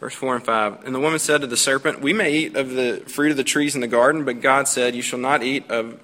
Verse 0.00 0.14
4 0.14 0.36
and 0.36 0.44
5. 0.44 0.84
And 0.84 0.94
the 0.94 1.00
woman 1.00 1.18
said 1.18 1.40
to 1.40 1.46
the 1.46 1.56
serpent, 1.56 2.00
We 2.00 2.12
may 2.12 2.32
eat 2.32 2.56
of 2.56 2.70
the 2.70 3.02
fruit 3.06 3.30
of 3.30 3.36
the 3.36 3.44
trees 3.44 3.74
in 3.74 3.80
the 3.80 3.86
garden, 3.86 4.24
but 4.24 4.40
God 4.40 4.68
said, 4.68 4.94
You 4.94 5.02
shall 5.02 5.18
not 5.18 5.42
eat 5.42 5.70
of 5.70 6.00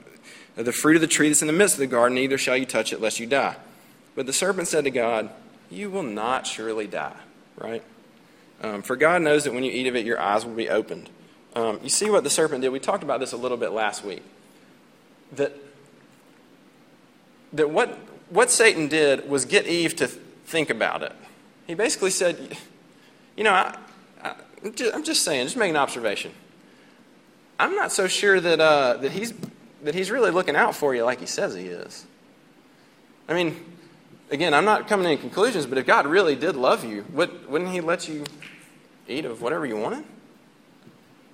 of 0.56 0.64
the 0.64 0.72
fruit 0.72 0.96
of 0.96 1.00
the 1.00 1.08
tree 1.08 1.28
that's 1.28 1.42
in 1.42 1.46
the 1.46 1.52
midst 1.52 1.76
of 1.76 1.80
the 1.80 1.86
garden, 1.86 2.14
neither 2.14 2.36
shall 2.36 2.56
you 2.56 2.66
touch 2.66 2.92
it, 2.92 3.00
lest 3.00 3.18
you 3.18 3.26
die. 3.26 3.56
But 4.14 4.26
the 4.26 4.32
serpent 4.32 4.68
said 4.68 4.84
to 4.84 4.90
God, 4.90 5.30
You 5.70 5.90
will 5.90 6.02
not 6.02 6.46
surely 6.46 6.86
die, 6.86 7.16
right? 7.56 7.82
Um, 8.62 8.82
for 8.82 8.96
God 8.96 9.22
knows 9.22 9.44
that 9.44 9.54
when 9.54 9.64
you 9.64 9.72
eat 9.72 9.86
of 9.86 9.96
it, 9.96 10.04
your 10.04 10.20
eyes 10.20 10.44
will 10.44 10.54
be 10.54 10.68
opened. 10.68 11.08
Um, 11.54 11.80
you 11.82 11.88
see 11.88 12.10
what 12.10 12.24
the 12.24 12.30
serpent 12.30 12.62
did? 12.62 12.68
We 12.68 12.80
talked 12.80 13.02
about 13.02 13.20
this 13.20 13.32
a 13.32 13.36
little 13.36 13.56
bit 13.56 13.72
last 13.72 14.04
week. 14.04 14.22
That, 15.32 15.52
that 17.54 17.70
what, 17.70 17.98
what 18.28 18.50
Satan 18.50 18.88
did 18.88 19.28
was 19.28 19.44
get 19.44 19.66
Eve 19.66 19.96
to 19.96 20.06
think 20.06 20.70
about 20.70 21.02
it. 21.02 21.12
He 21.66 21.74
basically 21.74 22.10
said, 22.10 22.56
You 23.42 23.48
know, 23.48 23.54
I, 23.54 23.76
I'm 24.94 25.02
just 25.02 25.24
saying, 25.24 25.46
just 25.46 25.56
making 25.56 25.74
an 25.74 25.82
observation. 25.82 26.30
I'm 27.58 27.74
not 27.74 27.90
so 27.90 28.06
sure 28.06 28.38
that, 28.38 28.60
uh, 28.60 28.98
that 28.98 29.10
he's 29.10 29.34
that 29.82 29.96
he's 29.96 30.12
really 30.12 30.30
looking 30.30 30.54
out 30.54 30.76
for 30.76 30.94
you 30.94 31.02
like 31.02 31.18
he 31.18 31.26
says 31.26 31.52
he 31.52 31.64
is. 31.64 32.06
I 33.28 33.34
mean, 33.34 33.56
again, 34.30 34.54
I'm 34.54 34.64
not 34.64 34.86
coming 34.86 35.06
to 35.06 35.10
any 35.10 35.20
conclusions, 35.20 35.66
but 35.66 35.76
if 35.76 35.84
God 35.86 36.06
really 36.06 36.36
did 36.36 36.54
love 36.54 36.84
you, 36.84 37.04
wouldn't 37.12 37.70
he 37.70 37.80
let 37.80 38.08
you 38.08 38.22
eat 39.08 39.24
of 39.24 39.42
whatever 39.42 39.66
you 39.66 39.76
wanted? 39.76 40.04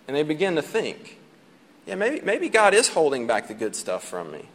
And 0.07 0.17
they 0.17 0.23
begin 0.23 0.55
to 0.57 0.63
think, 0.63 1.19
yeah, 1.85 1.95
maybe, 1.95 2.23
maybe 2.23 2.49
God 2.49 2.73
is 2.73 2.89
holding 2.89 3.27
back 3.27 3.49
the 3.49 3.55
good 3.55 3.77
stuff 3.77 4.03
from 4.03 4.33
me. 4.33 4.47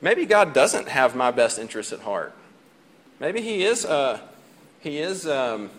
Maybe 0.00 0.26
God 0.26 0.52
doesn't 0.52 0.90
have 0.90 1.16
my 1.16 1.32
best 1.32 1.58
interests 1.58 1.92
at 1.92 2.02
heart. 2.02 2.32
Maybe 3.18 3.40
He 3.40 3.64
is, 3.64 3.84
uh, 3.84 4.20
he 4.84 4.98
is 4.98 5.26
um, 5.26 5.70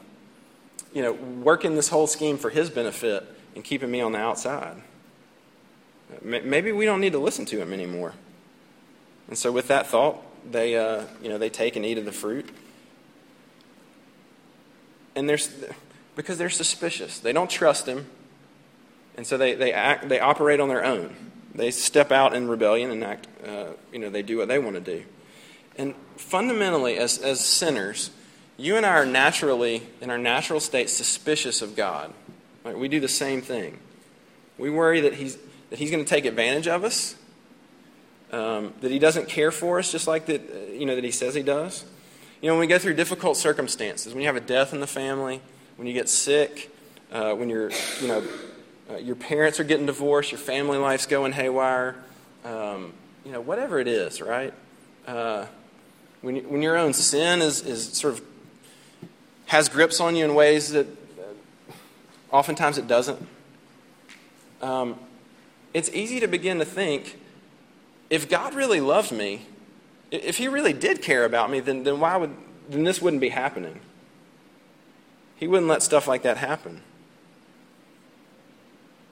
you 0.96 1.02
know, 1.02 1.14
working 1.14 1.76
this 1.76 1.90
whole 1.90 2.08
scheme 2.08 2.38
for 2.38 2.50
His 2.50 2.70
benefit 2.72 3.24
and 3.54 3.64
keeping 3.64 3.92
me 3.92 4.02
on 4.02 4.14
the 4.14 4.18
outside. 4.18 4.78
Maybe 6.22 6.72
we 6.72 6.86
don't 6.86 7.02
need 7.02 7.14
to 7.14 7.20
listen 7.20 7.46
to 7.46 7.60
him 7.60 7.74
anymore. 7.74 8.14
And 9.28 9.38
so, 9.38 9.52
with 9.52 9.68
that 9.68 9.88
thought, 9.88 10.22
they, 10.50 10.78
uh, 10.78 11.04
you 11.22 11.30
know, 11.30 11.38
they 11.38 11.50
take 11.50 11.76
and 11.76 11.86
eat 11.86 11.98
of 11.98 12.06
the 12.06 12.12
fruit. 12.12 12.48
And 15.16 15.28
there's, 15.28 15.54
because 16.16 16.38
they're 16.38 16.50
suspicious, 16.50 17.20
they 17.20 17.34
don't 17.34 17.50
trust 17.50 17.88
him, 17.88 18.08
and 19.18 19.26
so 19.26 19.38
they, 19.38 19.56
they, 19.56 19.74
act, 19.74 20.10
they 20.10 20.20
operate 20.20 20.60
on 20.60 20.68
their 20.68 20.84
own. 20.84 21.16
They 21.56 21.72
step 21.72 22.12
out 22.12 22.34
in 22.36 22.48
rebellion 22.48 22.92
and 22.92 23.04
act, 23.04 23.28
uh, 23.48 23.68
you 23.92 24.00
know, 24.00 24.10
they 24.10 24.22
do 24.22 24.38
what 24.38 24.48
they 24.48 24.60
want 24.60 24.76
to 24.76 24.82
do. 24.82 25.04
And 25.78 25.96
fundamentally, 26.18 26.98
as, 26.98 27.18
as 27.18 27.44
sinners, 27.44 28.12
you 28.58 28.78
and 28.78 28.86
I 28.86 28.90
are 28.90 29.06
naturally, 29.06 29.84
in 30.02 30.10
our 30.10 30.18
natural 30.18 30.60
state, 30.60 30.90
suspicious 30.90 31.62
of 31.62 31.76
God. 31.76 32.14
We 32.64 32.88
do 32.88 33.00
the 33.00 33.08
same 33.08 33.42
thing. 33.42 33.80
We 34.58 34.70
worry 34.70 35.02
that 35.02 35.16
He's 35.16 35.38
that 35.70 35.80
he's 35.80 35.92
going 35.92 36.04
to 36.04 36.10
take 36.10 36.26
advantage 36.26 36.68
of 36.68 36.84
us, 36.84 37.16
um, 38.32 38.74
that 38.82 38.92
he 38.92 39.00
doesn't 39.00 39.28
care 39.28 39.52
for 39.52 39.80
us 39.80 39.92
just 39.92 40.08
like 40.08 40.26
that, 40.28 40.42
uh, 40.42 40.72
you 40.72 40.86
know, 40.86 40.96
that 40.96 41.04
he 41.04 41.12
says 41.12 41.36
he 41.36 41.44
does. 41.44 41.86
You 42.42 42.50
know, 42.50 42.56
when 42.56 42.62
we 42.62 42.68
go 42.68 42.78
through 42.78 42.94
difficult 42.94 43.38
circumstances, 43.38 44.14
when 44.14 44.22
you 44.22 44.28
have 44.28 44.36
a 44.36 44.42
death 44.42 44.74
in 44.74 44.80
the 44.80 44.88
family, 44.88 45.42
when 45.78 45.88
you 45.88 45.94
get 45.94 46.10
sick, 46.10 46.72
uh, 47.12 47.34
when 47.34 47.50
you're, 47.50 47.72
you 48.02 48.08
know, 48.08 48.24
uh, 48.90 48.98
your 48.98 49.16
parents 49.16 49.60
are 49.60 49.64
getting 49.64 49.86
divorced, 49.86 50.32
your 50.32 50.40
family 50.40 50.78
life's 50.78 51.08
going 51.08 51.32
haywire, 51.32 51.96
um, 52.44 52.94
you 53.26 53.32
know, 53.32 53.42
whatever 53.42 53.80
it 53.80 53.88
is, 53.88 54.22
right? 54.22 54.54
Uh, 55.08 55.46
when, 56.22 56.38
when 56.50 56.62
your 56.62 56.78
own 56.78 56.94
sin 56.94 57.42
is, 57.42 57.62
is 57.62 57.94
sort 57.94 58.14
of 58.14 58.22
has 59.46 59.70
grips 59.70 60.00
on 60.00 60.16
you 60.16 60.26
in 60.26 60.36
ways 60.36 60.72
that 60.72 60.88
oftentimes 62.32 62.78
it 62.78 62.88
doesn't. 62.88 63.28
Um, 64.62 65.00
it's 65.74 65.90
easy 65.90 66.20
to 66.20 66.28
begin 66.28 66.60
to 66.60 66.66
think 66.66 67.20
if 68.10 68.30
God 68.30 68.54
really 68.54 68.82
loved 68.82 69.12
me, 69.12 69.46
if 70.12 70.38
He 70.38 70.48
really 70.48 70.74
did 70.74 71.02
care 71.02 71.26
about 71.26 71.50
me, 71.50 71.60
then, 71.60 71.84
then 71.84 72.00
why 72.00 72.18
would 72.18 72.36
then 72.70 72.84
this 72.84 73.02
wouldn't 73.02 73.22
be 73.22 73.30
happening? 73.30 73.80
He 75.36 75.48
wouldn't 75.48 75.68
let 75.68 75.84
stuff 75.84 76.08
like 76.08 76.24
that 76.24 76.38
happen. 76.38 76.82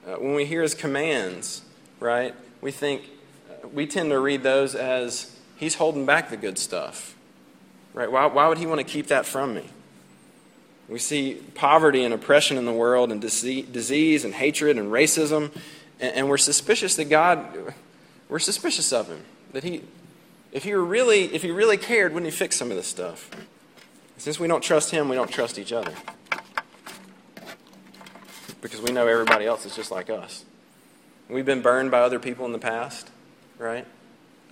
Uh, 0.06 0.14
when 0.14 0.34
we 0.34 0.44
hear 0.44 0.62
His 0.62 0.74
commands, 0.74 1.62
right, 2.00 2.34
we 2.60 2.70
think 2.70 3.02
we 3.72 3.86
tend 3.86 4.10
to 4.10 4.18
read 4.18 4.42
those 4.42 4.74
as 4.74 5.30
He's 5.56 5.76
holding 5.76 6.04
back 6.04 6.30
the 6.30 6.36
good 6.36 6.58
stuff, 6.58 7.14
right? 7.92 8.10
Why, 8.10 8.26
why 8.26 8.48
would 8.48 8.58
He 8.58 8.66
want 8.66 8.80
to 8.80 8.84
keep 8.84 9.06
that 9.08 9.24
from 9.26 9.54
me? 9.54 9.68
We 10.88 10.98
see 10.98 11.34
poverty 11.54 12.04
and 12.04 12.12
oppression 12.12 12.56
in 12.58 12.66
the 12.66 12.72
world, 12.72 13.10
and 13.10 13.20
disease 13.20 14.24
and 14.24 14.34
hatred 14.34 14.78
and 14.78 14.92
racism 14.92 15.50
and, 16.00 16.28
we're 16.28 16.38
suspicious 16.38 16.96
that 16.96 17.06
God, 17.06 17.46
we're 18.28 18.38
suspicious 18.38 18.92
of 18.92 19.08
him. 19.08 19.24
That 19.52 19.64
he, 19.64 19.82
if 20.52 20.64
he 20.64 20.74
were 20.74 20.84
really, 20.84 21.34
if 21.34 21.42
he 21.42 21.50
really 21.50 21.76
cared, 21.76 22.12
wouldn't 22.12 22.30
he 22.30 22.36
fix 22.36 22.56
some 22.56 22.70
of 22.70 22.76
this 22.76 22.86
stuff? 22.86 23.30
Since 24.16 24.38
we 24.38 24.48
don't 24.48 24.62
trust 24.62 24.90
him, 24.90 25.08
we 25.08 25.16
don't 25.16 25.30
trust 25.30 25.58
each 25.58 25.72
other. 25.72 25.92
Because 28.60 28.80
we 28.80 28.92
know 28.92 29.06
everybody 29.06 29.46
else 29.46 29.66
is 29.66 29.76
just 29.76 29.90
like 29.90 30.10
us. 30.10 30.44
We've 31.28 31.46
been 31.46 31.62
burned 31.62 31.90
by 31.90 32.00
other 32.00 32.18
people 32.18 32.46
in 32.46 32.52
the 32.52 32.58
past, 32.58 33.10
right? 33.58 33.86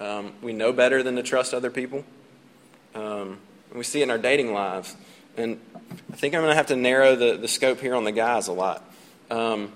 Um, 0.00 0.32
we 0.42 0.52
know 0.52 0.72
better 0.72 1.02
than 1.02 1.16
to 1.16 1.22
trust 1.22 1.54
other 1.54 1.70
people. 1.70 2.04
Um, 2.94 3.38
we 3.74 3.84
see 3.84 4.00
it 4.00 4.04
in 4.04 4.10
our 4.10 4.18
dating 4.18 4.52
lives. 4.52 4.96
And 5.36 5.60
I 6.12 6.16
think 6.16 6.34
I'm 6.34 6.40
going 6.40 6.50
to 6.50 6.56
have 6.56 6.66
to 6.66 6.76
narrow 6.76 7.16
the, 7.16 7.36
the 7.36 7.48
scope 7.48 7.80
here 7.80 7.94
on 7.94 8.04
the 8.04 8.12
guys 8.12 8.48
a 8.48 8.52
lot. 8.52 8.84
Um, 9.30 9.72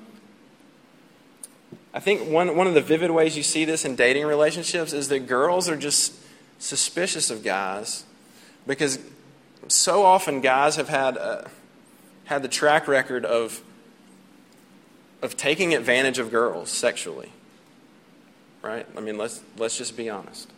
I 1.95 2.01
think 2.01 2.29
one, 2.29 2.57
one 2.57 2.67
of 2.67 2.75
the 2.75 2.83
vivid 2.83 3.11
ways 3.11 3.37
you 3.37 3.43
see 3.43 3.65
this 3.65 3.85
in 3.85 3.97
dating 3.97 4.27
relationships 4.27 4.93
is 4.93 5.09
that 5.09 5.21
girls 5.21 5.69
are 5.69 5.77
just 5.77 6.15
suspicious 6.59 7.31
of 7.31 7.43
guys 7.43 8.05
because 8.67 8.99
so 9.69 10.05
often 10.05 10.41
guys 10.43 10.77
have 10.77 10.91
had, 10.91 11.17
uh, 11.17 11.45
had 12.25 12.43
the 12.43 12.49
track 12.49 12.87
record 12.87 13.25
of, 13.25 13.63
of 15.23 15.37
taking 15.37 15.75
advantage 15.75 16.19
of 16.19 16.31
girls 16.31 16.71
sexually. 16.71 17.33
Right? 18.63 18.87
I 18.97 19.01
mean, 19.01 19.17
let's, 19.17 19.43
let's 19.57 19.79
just 19.79 19.97
be 19.97 20.11
honest. 20.11 20.51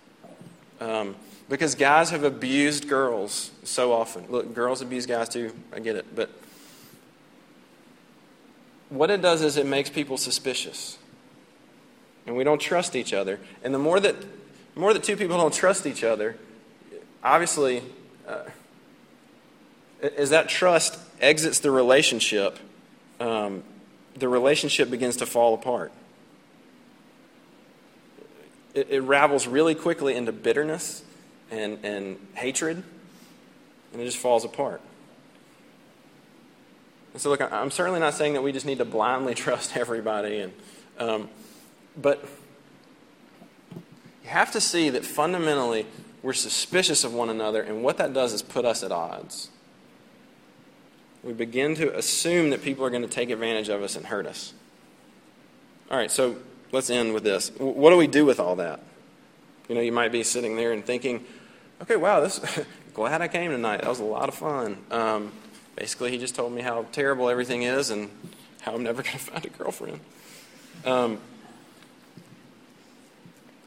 Um, 0.80 1.14
because 1.48 1.74
guys 1.74 2.10
have 2.10 2.24
abused 2.24 2.88
girls 2.88 3.50
so 3.64 3.92
often. 3.92 4.26
Look, 4.28 4.54
girls 4.54 4.82
abuse 4.82 5.06
guys 5.06 5.28
too, 5.28 5.52
I 5.72 5.80
get 5.80 5.96
it. 5.96 6.14
But 6.14 6.30
what 8.90 9.10
it 9.10 9.22
does 9.22 9.42
is 9.42 9.56
it 9.56 9.66
makes 9.66 9.90
people 9.90 10.16
suspicious 10.16 10.98
and 12.26 12.36
we 12.36 12.44
don't 12.44 12.60
trust 12.60 12.94
each 12.94 13.12
other. 13.12 13.40
And 13.64 13.74
the 13.74 13.78
more 13.78 13.98
that, 13.98 14.20
the 14.20 14.80
more 14.80 14.92
that 14.92 15.02
two 15.02 15.16
people 15.16 15.38
don't 15.38 15.52
trust 15.52 15.86
each 15.86 16.04
other, 16.04 16.36
obviously, 17.24 17.82
uh, 18.26 18.42
as 20.02 20.30
that 20.30 20.48
trust 20.48 20.98
exits 21.20 21.58
the 21.60 21.70
relationship, 21.70 22.58
um, 23.18 23.64
the 24.16 24.28
relationship 24.28 24.90
begins 24.90 25.16
to 25.16 25.26
fall 25.26 25.54
apart. 25.54 25.90
It, 28.74 28.88
it 28.90 29.00
ravels 29.00 29.46
really 29.46 29.74
quickly 29.74 30.14
into 30.14 30.30
bitterness 30.30 31.02
and, 31.50 31.78
and 31.84 32.18
hatred, 32.34 32.82
and 33.92 34.02
it 34.02 34.04
just 34.04 34.18
falls 34.18 34.44
apart. 34.44 34.80
And 37.12 37.22
so, 37.22 37.30
look, 37.30 37.40
I'm 37.40 37.70
certainly 37.70 38.00
not 38.00 38.14
saying 38.14 38.34
that 38.34 38.42
we 38.42 38.52
just 38.52 38.66
need 38.66 38.78
to 38.78 38.84
blindly 38.84 39.34
trust 39.36 39.76
everybody 39.76 40.40
and 40.40 40.52
um, 40.98 41.28
but 41.96 42.22
you 43.74 44.30
have 44.30 44.52
to 44.52 44.60
see 44.60 44.90
that 44.90 45.04
fundamentally 45.04 45.86
we're 46.22 46.32
suspicious 46.32 47.04
of 47.04 47.14
one 47.14 47.30
another, 47.30 47.62
and 47.62 47.82
what 47.82 47.98
that 47.98 48.12
does 48.12 48.32
is 48.32 48.42
put 48.42 48.64
us 48.64 48.82
at 48.82 48.90
odds. 48.90 49.50
We 51.22 51.32
begin 51.32 51.74
to 51.76 51.96
assume 51.96 52.50
that 52.50 52.62
people 52.62 52.84
are 52.84 52.90
going 52.90 53.02
to 53.02 53.08
take 53.08 53.30
advantage 53.30 53.68
of 53.68 53.82
us 53.82 53.96
and 53.96 54.06
hurt 54.06 54.26
us. 54.26 54.52
All 55.90 55.96
right, 55.96 56.10
so 56.10 56.36
let's 56.72 56.90
end 56.90 57.14
with 57.14 57.24
this. 57.24 57.50
What 57.58 57.90
do 57.90 57.96
we 57.96 58.06
do 58.06 58.24
with 58.24 58.40
all 58.40 58.56
that? 58.56 58.80
You 59.68 59.74
know, 59.74 59.80
you 59.80 59.92
might 59.92 60.12
be 60.12 60.22
sitting 60.22 60.56
there 60.56 60.72
and 60.72 60.84
thinking, 60.84 61.24
okay, 61.82 61.96
wow, 61.96 62.20
this 62.20 62.40
glad 62.94 63.22
I 63.22 63.28
came 63.28 63.50
tonight. 63.50 63.82
That 63.82 63.88
was 63.88 64.00
a 64.00 64.04
lot 64.04 64.28
of 64.28 64.34
fun. 64.34 64.78
Um, 64.90 65.32
basically, 65.76 66.10
he 66.10 66.18
just 66.18 66.34
told 66.34 66.52
me 66.52 66.62
how 66.62 66.86
terrible 66.92 67.28
everything 67.28 67.62
is 67.62 67.90
and 67.90 68.10
how 68.62 68.74
I'm 68.74 68.82
never 68.82 69.02
going 69.02 69.16
to 69.16 69.18
find 69.18 69.44
a 69.44 69.50
girlfriend. 69.50 70.00
Um, 70.84 71.18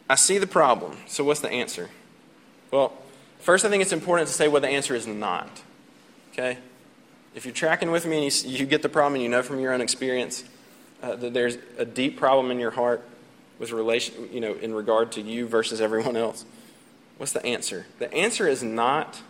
I 0.09 0.15
see 0.15 0.37
the 0.37 0.47
problem. 0.47 0.97
So, 1.07 1.23
what's 1.23 1.39
the 1.39 1.51
answer? 1.51 1.89
Well, 2.69 2.93
first, 3.39 3.65
I 3.65 3.69
think 3.69 3.81
it's 3.81 3.93
important 3.93 4.27
to 4.27 4.33
say 4.33 4.47
what 4.47 4.61
the 4.61 4.69
answer 4.69 4.95
is 4.95 5.07
not. 5.07 5.61
Okay? 6.33 6.57
If 7.33 7.45
you're 7.45 7.53
tracking 7.53 7.91
with 7.91 8.05
me 8.05 8.25
and 8.25 8.45
you, 8.45 8.57
you 8.59 8.65
get 8.65 8.81
the 8.81 8.89
problem 8.89 9.15
and 9.15 9.23
you 9.23 9.29
know 9.29 9.41
from 9.41 9.59
your 9.59 9.73
own 9.73 9.81
experience 9.81 10.43
uh, 11.01 11.15
that 11.15 11.33
there's 11.33 11.57
a 11.77 11.85
deep 11.85 12.17
problem 12.17 12.51
in 12.51 12.59
your 12.59 12.71
heart 12.71 13.07
with 13.59 13.71
relation, 13.71 14.29
you 14.31 14.41
know, 14.41 14.53
in 14.53 14.73
regard 14.73 15.13
to 15.13 15.21
you 15.21 15.47
versus 15.47 15.81
everyone 15.81 16.17
else, 16.17 16.45
what's 17.21 17.33
the 17.33 17.45
answer? 17.45 17.85
The 17.99 18.11
answer 18.11 18.47
is 18.47 18.63
not 18.63 19.21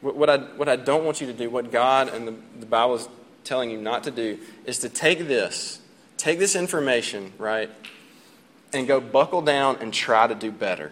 what 0.00 0.28
I, 0.28 0.38
what 0.38 0.68
I 0.68 0.74
don't 0.74 1.04
want 1.04 1.20
you 1.20 1.28
to 1.28 1.32
do, 1.32 1.48
what 1.48 1.70
God 1.70 2.08
and 2.08 2.26
the, 2.26 2.34
the 2.58 2.66
Bible 2.66 2.96
is 2.96 3.08
telling 3.44 3.70
you 3.70 3.80
not 3.80 4.02
to 4.04 4.10
do, 4.10 4.36
is 4.64 4.80
to 4.80 4.88
take 4.88 5.28
this, 5.28 5.78
take 6.16 6.40
this 6.40 6.56
information, 6.56 7.32
right, 7.38 7.70
and 8.72 8.88
go 8.88 8.98
buckle 8.98 9.42
down 9.42 9.76
and 9.80 9.94
try 9.94 10.26
to 10.26 10.34
do 10.34 10.50
better. 10.50 10.90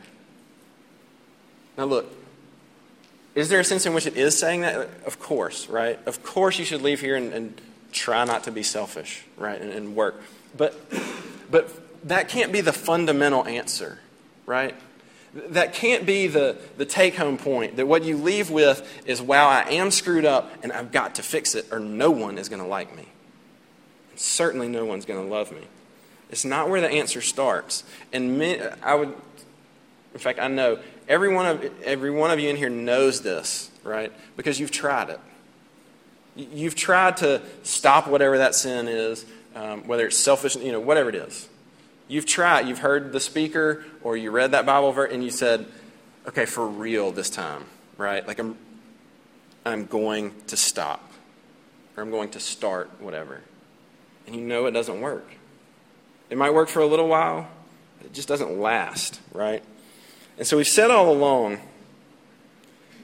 Now, 1.77 1.87
look, 1.87 2.07
is 3.35 3.49
there 3.49 3.59
a 3.59 3.65
sense 3.65 3.85
in 3.85 3.93
which 3.93 4.07
it 4.07 4.17
is 4.17 4.39
saying 4.39 4.61
that? 4.61 4.89
Of 5.07 5.19
course, 5.19 5.69
right? 5.69 5.99
Of 6.07 6.23
course, 6.23 6.57
you 6.57 6.65
should 6.65 6.83
leave 6.83 7.01
here 7.01 7.17
and, 7.17 7.33
and 7.33 7.61
try 7.91 8.25
not 8.25 8.45
to 8.45 8.53
be 8.53 8.63
selfish, 8.63 9.25
right, 9.37 9.61
and, 9.61 9.73
and 9.73 9.97
work. 9.97 10.23
But, 10.57 10.81
but 11.51 11.69
that 12.09 12.29
can't 12.29 12.53
be 12.53 12.61
the 12.61 12.73
fundamental 12.73 13.45
answer, 13.45 13.99
right? 14.47 14.77
That 15.49 15.75
can't 15.75 16.07
be 16.07 16.27
the, 16.27 16.57
the 16.77 16.87
take 16.87 17.17
home 17.17 17.37
point. 17.37 17.77
That 17.77 17.87
what 17.87 18.05
you 18.05 18.17
leave 18.17 18.51
with 18.51 19.05
is, 19.07 19.21
wow, 19.21 19.49
I 19.49 19.63
am 19.71 19.91
screwed 19.91 20.25
up 20.25 20.51
and 20.63 20.73
I've 20.73 20.93
got 20.93 21.17
to 21.17 21.23
fix 21.23 21.55
it, 21.55 21.67
or 21.71 21.79
no 21.79 22.11
one 22.11 22.39
is 22.39 22.49
going 22.49 22.63
to 22.63 22.69
like 22.69 22.97
me. 22.97 23.07
And 24.11 24.21
certainly 24.21 24.69
no 24.69 24.85
one's 24.85 25.05
going 25.05 25.23
to 25.23 25.31
love 25.31 25.53
me. 25.53 25.63
It's 26.31 26.45
not 26.45 26.71
where 26.71 26.81
the 26.81 26.91
answer 26.91 27.21
starts. 27.21 27.85
And 28.13 28.43
I 28.83 28.95
would, 28.95 29.15
in 30.15 30.21
fact, 30.21 30.39
I 30.39 30.49
know 30.49 30.79
every 31.09 31.33
one 31.33 31.47
of, 31.47 31.71
every 31.85 32.11
one 32.11 32.31
of 32.31 32.41
you 32.41 32.49
in 32.49 32.57
here 32.57 32.71
knows 32.71 33.21
this, 33.21 33.71
right? 33.85 34.13
Because 34.37 34.59
you've 34.59 34.71
tried 34.71 35.11
it. 35.11 35.21
You've 36.35 36.75
tried 36.75 37.19
to 37.19 37.43
stop 37.63 38.09
whatever 38.09 38.39
that 38.39 38.55
sin 38.55 38.89
is, 38.89 39.25
um, 39.55 39.87
whether 39.87 40.07
it's 40.07 40.17
selfish, 40.17 40.57
you 40.57 40.73
know, 40.73 40.81
whatever 40.81 41.09
it 41.09 41.15
is. 41.15 41.49
You've 42.09 42.27
tried, 42.27 42.69
you've 42.69 42.79
heard 42.79 43.13
the 43.13 43.21
speaker 43.21 43.85
or 44.03 44.17
you 44.17 44.31
read 44.31 44.53
that 44.53 44.65
Bible 44.65 44.93
verse 44.93 45.13
and 45.13 45.25
you 45.25 45.31
said, 45.31 45.67
okay, 46.27 46.47
for 46.47 46.67
real 46.67 47.11
this 47.13 47.31
time, 47.31 47.65
right? 47.97 48.27
Like 48.27 48.39
I'm, 48.39 48.57
I'm 49.65 49.87
going 49.87 50.35
to 50.47 50.57
stop 50.57 51.13
or 51.97 52.03
I'm 52.03 52.11
going 52.11 52.31
to 52.31 52.41
start 52.41 52.91
whatever. 53.01 53.41
And 54.27 54.37
you 54.37 54.43
know 54.43 54.67
it 54.67 54.73
doesn't 54.73 55.01
work. 55.01 55.27
It 56.31 56.39
might 56.39 56.55
work 56.55 56.69
for 56.69 56.81
a 56.81 56.87
little 56.87 57.09
while, 57.09 57.49
it 58.05 58.13
just 58.13 58.29
doesn't 58.29 58.59
last, 58.59 59.21
right? 59.33 59.63
And 60.39 60.47
so 60.47 60.57
we've 60.57 60.67
said 60.67 60.91
all 60.91 61.11
along 61.11 61.61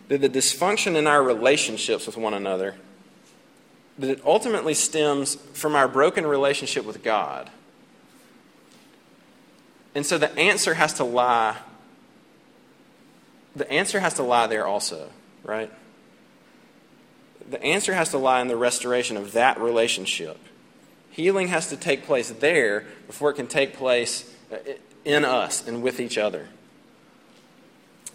that 0.09 0.21
the 0.21 0.29
dysfunction 0.29 0.97
in 0.97 1.07
our 1.07 1.23
relationships 1.23 2.07
with 2.07 2.17
one 2.17 2.35
another 2.35 2.77
that 3.99 4.11
it 4.11 4.21
ultimately 4.25 4.75
stems 4.75 5.37
from 5.53 5.75
our 5.75 5.87
broken 5.87 6.27
relationship 6.27 6.85
with 6.85 7.03
God. 7.03 7.51
And 9.95 10.07
so 10.07 10.19
the 10.19 10.37
answer 10.39 10.75
has 10.75 10.95
to 10.95 11.05
lie. 11.05 11.57
The 13.55 13.71
answer 13.71 14.01
has 14.01 14.15
to 14.15 14.23
lie 14.23 14.47
there 14.47 14.67
also, 14.67 15.11
right? 15.45 15.71
The 17.51 17.63
answer 17.63 17.93
has 17.93 18.11
to 18.11 18.19
lie 18.19 18.41
in 18.41 18.49
the 18.49 18.57
restoration 18.57 19.17
of 19.17 19.33
that 19.33 19.61
relationship. 19.61 20.39
Healing 21.11 21.49
has 21.49 21.69
to 21.69 21.77
take 21.77 22.07
place 22.07 22.31
there 22.31 22.87
before 23.07 23.31
it 23.31 23.35
can 23.35 23.47
take 23.47 23.75
place 23.75 24.33
uh, 24.51 24.57
in 25.05 25.25
us 25.25 25.67
and 25.67 25.83
with 25.83 26.01
each 26.01 26.17
other. 26.17 26.49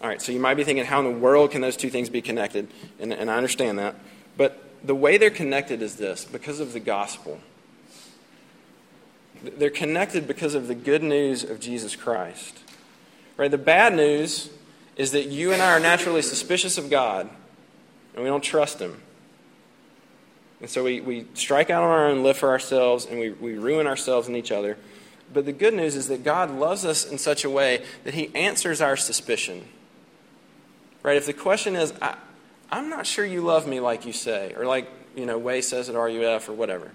All 0.02 0.08
right, 0.08 0.22
so 0.22 0.32
you 0.32 0.40
might 0.40 0.56
be 0.56 0.64
thinking, 0.64 0.86
how 0.86 1.00
in 1.00 1.06
the 1.06 1.20
world 1.20 1.52
can 1.52 1.62
those 1.62 1.78
two 1.78 1.90
things 1.90 2.10
be 2.10 2.22
connected? 2.22 2.68
And, 3.00 3.14
and 3.14 3.30
I 3.30 3.38
understand 3.38 3.78
that. 3.80 3.96
But 4.36 4.64
the 4.84 4.96
way 4.96 5.18
they're 5.18 5.30
connected 5.30 5.82
is 5.82 5.96
this 5.96 6.26
because 6.26 6.60
of 6.60 6.74
the 6.74 6.80
gospel. 6.80 7.40
They're 9.44 9.70
connected 9.70 10.28
because 10.28 10.56
of 10.56 10.68
the 10.68 10.76
good 10.76 11.04
news 11.04 11.44
of 11.44 11.60
Jesus 11.60 11.96
Christ. 11.96 12.60
Right? 13.38 13.52
The 13.52 13.58
bad 13.58 13.96
news 13.96 14.50
is 14.96 15.12
that 15.12 15.28
you 15.28 15.54
and 15.54 15.62
I 15.62 15.74
are 15.74 15.80
naturally 15.80 16.22
suspicious 16.22 16.78
of 16.78 16.90
God 16.90 17.30
and 18.14 18.24
we 18.24 18.30
don't 18.30 18.44
trust 18.44 18.80
Him. 18.80 19.02
And 20.60 20.70
so 20.70 20.84
we, 20.84 21.02
we 21.02 21.28
strike 21.36 21.70
out 21.70 21.84
on 21.84 21.90
our 21.90 22.08
own, 22.08 22.24
live 22.24 22.38
for 22.38 22.50
ourselves, 22.50 23.06
and 23.06 23.20
we, 23.20 23.30
we 23.30 23.54
ruin 23.54 23.86
ourselves 23.86 24.28
and 24.28 24.36
each 24.36 24.52
other. 24.52 24.76
But 25.32 25.46
the 25.46 25.52
good 25.52 25.76
news 25.76 25.96
is 25.96 26.08
that 26.08 26.24
God 26.24 26.50
loves 26.50 26.84
us 26.84 27.06
in 27.06 27.20
such 27.20 27.46
a 27.46 27.50
way 27.50 27.86
that 28.06 28.16
He 28.16 28.34
answers 28.34 28.82
our 28.82 28.98
suspicion. 28.98 29.68
Right? 31.04 31.16
If 31.16 31.28
the 31.28 31.34
question 31.34 31.76
is, 31.76 31.94
I, 32.02 32.16
I'm 32.72 32.90
not 32.90 33.06
sure 33.06 33.24
you 33.24 33.42
love 33.42 33.68
me 33.68 33.80
like 33.80 34.08
you 34.08 34.14
say, 34.14 34.56
or 34.58 34.66
like, 34.66 34.90
you 35.16 35.28
know, 35.28 35.38
Way 35.38 35.62
says 35.62 35.90
at 35.90 35.96
RUF 35.96 36.50
or 36.50 36.54
whatever 36.54 36.92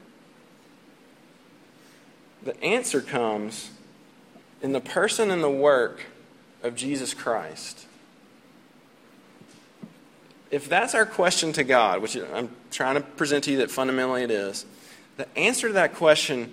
the 2.44 2.61
answer 2.62 3.00
comes 3.00 3.70
in 4.62 4.72
the 4.72 4.81
person 4.81 5.31
and 5.31 5.42
the 5.42 5.50
work 5.50 6.07
of 6.62 6.74
Jesus 6.74 7.14
Christ. 7.14 7.87
If 10.50 10.68
that's 10.68 10.94
our 10.94 11.07
question 11.07 11.52
to 11.55 11.64
God, 11.64 12.02
which 12.02 12.16
I'm 12.16 12.50
trying 12.70 12.96
to 12.96 13.00
present 13.00 13.44
to 13.44 13.52
you 13.52 13.59
that 13.59 13.70
fundamentally 13.70 14.22
it 14.22 14.31
is, 14.31 14.66
the 15.16 15.26
answer 15.37 15.68
to 15.68 15.74
that 15.74 15.94
question 15.94 16.52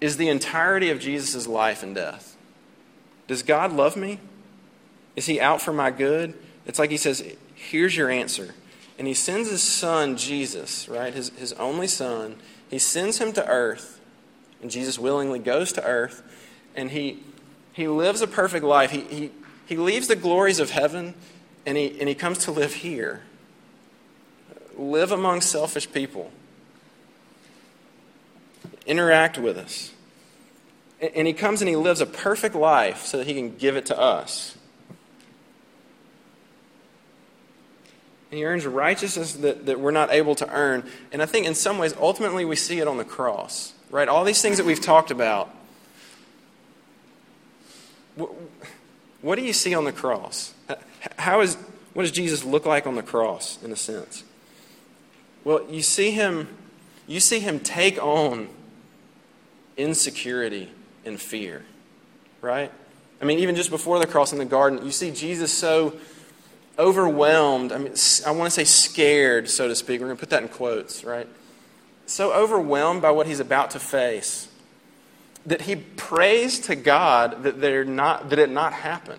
is 0.00 0.16
the 0.16 0.28
entirety 0.28 0.90
of 0.90 1.00
Jesus' 1.00 1.46
life 1.46 1.82
and 1.82 1.94
death. 1.94 2.36
Does 3.26 3.42
God 3.42 3.72
love 3.72 3.96
me? 3.96 4.18
Is 5.16 5.26
he 5.26 5.40
out 5.40 5.60
for 5.60 5.72
my 5.72 5.90
good? 5.90 6.34
It's 6.66 6.78
like 6.78 6.90
he 6.90 6.96
says, 6.96 7.24
Here's 7.54 7.96
your 7.96 8.10
answer. 8.10 8.54
And 8.98 9.06
he 9.06 9.14
sends 9.14 9.50
his 9.50 9.62
son, 9.62 10.16
Jesus, 10.16 10.88
right? 10.88 11.12
His, 11.12 11.30
his 11.30 11.52
only 11.54 11.86
son. 11.86 12.36
He 12.70 12.78
sends 12.78 13.18
him 13.18 13.32
to 13.32 13.46
earth 13.46 13.99
and 14.62 14.70
Jesus 14.70 14.98
willingly 14.98 15.38
goes 15.38 15.72
to 15.72 15.84
earth 15.84 16.22
and 16.74 16.90
he, 16.90 17.22
he 17.72 17.88
lives 17.88 18.20
a 18.20 18.26
perfect 18.26 18.64
life. 18.64 18.90
He, 18.90 19.00
he, 19.02 19.30
he 19.66 19.76
leaves 19.76 20.08
the 20.08 20.16
glories 20.16 20.58
of 20.58 20.70
heaven 20.70 21.14
and 21.66 21.76
he, 21.76 21.98
and 22.00 22.08
he 22.08 22.14
comes 22.14 22.38
to 22.38 22.52
live 22.52 22.74
here. 22.74 23.22
Live 24.76 25.12
among 25.12 25.40
selfish 25.40 25.90
people. 25.92 26.30
Interact 28.86 29.38
with 29.38 29.58
us. 29.58 29.92
And 31.00 31.26
he 31.26 31.32
comes 31.32 31.62
and 31.62 31.68
he 31.68 31.76
lives 31.76 32.00
a 32.00 32.06
perfect 32.06 32.54
life 32.54 33.04
so 33.04 33.18
that 33.18 33.26
he 33.26 33.34
can 33.34 33.56
give 33.56 33.76
it 33.76 33.86
to 33.86 33.98
us. 33.98 34.56
And 38.30 38.38
he 38.38 38.44
earns 38.44 38.64
righteousness 38.64 39.32
that, 39.34 39.66
that 39.66 39.80
we're 39.80 39.90
not 39.90 40.12
able 40.12 40.34
to 40.36 40.48
earn. 40.48 40.88
And 41.10 41.20
I 41.20 41.26
think 41.26 41.46
in 41.46 41.54
some 41.54 41.78
ways, 41.78 41.94
ultimately, 41.98 42.44
we 42.44 42.54
see 42.54 42.78
it 42.78 42.86
on 42.86 42.96
the 42.96 43.04
cross. 43.04 43.74
Right? 43.90 44.08
All 44.08 44.24
these 44.24 44.40
things 44.40 44.56
that 44.58 44.66
we've 44.66 44.80
talked 44.80 45.10
about. 45.10 45.54
What 49.22 49.36
do 49.36 49.42
you 49.42 49.52
see 49.52 49.74
on 49.74 49.84
the 49.84 49.92
cross? 49.92 50.54
How 51.16 51.40
is, 51.40 51.56
what 51.94 52.02
does 52.02 52.12
Jesus 52.12 52.44
look 52.44 52.66
like 52.66 52.86
on 52.86 52.94
the 52.94 53.02
cross, 53.02 53.62
in 53.62 53.72
a 53.72 53.76
sense? 53.76 54.24
Well, 55.44 55.64
you 55.68 55.82
see 55.82 56.10
him, 56.10 56.48
you 57.06 57.20
see 57.20 57.40
him 57.40 57.60
take 57.60 58.02
on 58.02 58.48
insecurity 59.76 60.70
and 61.04 61.20
fear, 61.20 61.64
right? 62.40 62.70
I 63.20 63.24
mean, 63.24 63.38
even 63.38 63.54
just 63.54 63.70
before 63.70 63.98
the 63.98 64.06
cross 64.06 64.32
in 64.32 64.38
the 64.38 64.44
garden, 64.44 64.84
you 64.84 64.92
see 64.92 65.10
Jesus 65.10 65.52
so 65.52 65.94
overwhelmed. 66.78 67.72
I 67.72 67.78
mean, 67.78 67.94
I 68.26 68.30
want 68.30 68.46
to 68.46 68.50
say 68.50 68.64
scared, 68.64 69.48
so 69.48 69.68
to 69.68 69.74
speak. 69.74 70.00
We're 70.00 70.06
going 70.06 70.16
to 70.16 70.20
put 70.20 70.30
that 70.30 70.42
in 70.42 70.48
quotes, 70.48 71.04
right? 71.04 71.28
So 72.10 72.32
overwhelmed 72.32 73.02
by 73.02 73.10
what 73.10 73.26
he's 73.26 73.40
about 73.40 73.70
to 73.70 73.78
face 73.78 74.48
that 75.46 75.62
he 75.62 75.76
prays 75.76 76.60
to 76.60 76.76
God 76.76 77.44
that, 77.44 77.60
they're 77.60 77.84
not, 77.84 78.30
that 78.30 78.38
it 78.38 78.50
not 78.50 78.72
happen. 78.72 79.18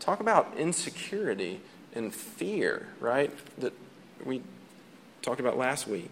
Talk 0.00 0.20
about 0.20 0.54
insecurity 0.56 1.60
and 1.94 2.12
fear, 2.12 2.88
right? 3.00 3.30
That 3.58 3.72
we 4.24 4.42
talked 5.22 5.40
about 5.40 5.56
last 5.56 5.86
week. 5.86 6.10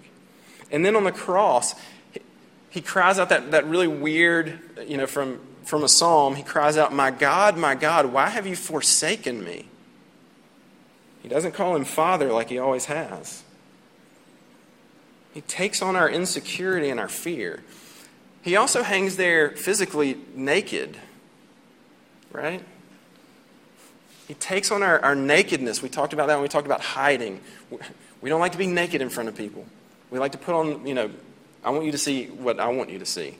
And 0.70 0.84
then 0.84 0.94
on 0.94 1.04
the 1.04 1.12
cross, 1.12 1.74
he, 2.70 2.80
cries 2.80 3.18
out 3.18 3.30
that, 3.30 3.52
that 3.52 3.66
really 3.66 3.88
weird, 3.88 4.58
you 4.86 4.96
know, 4.96 5.06
from, 5.06 5.40
from 5.64 5.82
a 5.82 5.88
psalm, 5.88 6.36
he 6.36 6.42
cries 6.42 6.76
out, 6.76 6.92
My 6.92 7.10
God, 7.10 7.56
my 7.56 7.74
God, 7.74 8.06
why 8.06 8.28
have 8.28 8.46
you 8.46 8.56
forsaken 8.56 9.42
me? 9.42 9.68
He 11.22 11.28
doesn't 11.28 11.52
call 11.52 11.74
him 11.74 11.84
Father 11.84 12.32
like 12.32 12.50
he 12.50 12.58
always 12.58 12.84
has. 12.84 13.42
He 15.36 15.42
takes 15.42 15.82
on 15.82 15.96
our 15.96 16.08
insecurity 16.08 16.88
and 16.88 16.98
our 16.98 17.10
fear. 17.10 17.62
He 18.40 18.56
also 18.56 18.82
hangs 18.82 19.16
there 19.16 19.50
physically 19.50 20.16
naked, 20.34 20.96
right? 22.32 22.64
He 24.26 24.32
takes 24.32 24.70
on 24.70 24.82
our, 24.82 24.98
our 25.00 25.14
nakedness. 25.14 25.82
We 25.82 25.90
talked 25.90 26.14
about 26.14 26.28
that 26.28 26.36
when 26.36 26.42
we 26.42 26.48
talked 26.48 26.64
about 26.64 26.80
hiding. 26.80 27.42
We 28.22 28.30
don't 28.30 28.40
like 28.40 28.52
to 28.52 28.58
be 28.58 28.66
naked 28.66 29.02
in 29.02 29.10
front 29.10 29.28
of 29.28 29.36
people. 29.36 29.66
We 30.10 30.18
like 30.18 30.32
to 30.32 30.38
put 30.38 30.54
on, 30.54 30.86
you 30.86 30.94
know, 30.94 31.10
I 31.62 31.68
want 31.68 31.84
you 31.84 31.92
to 31.92 31.98
see 31.98 32.28
what 32.28 32.58
I 32.58 32.68
want 32.68 32.88
you 32.88 32.98
to 32.98 33.06
see. 33.06 33.36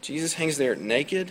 Jesus 0.00 0.32
hangs 0.32 0.56
there 0.56 0.76
naked. 0.76 1.30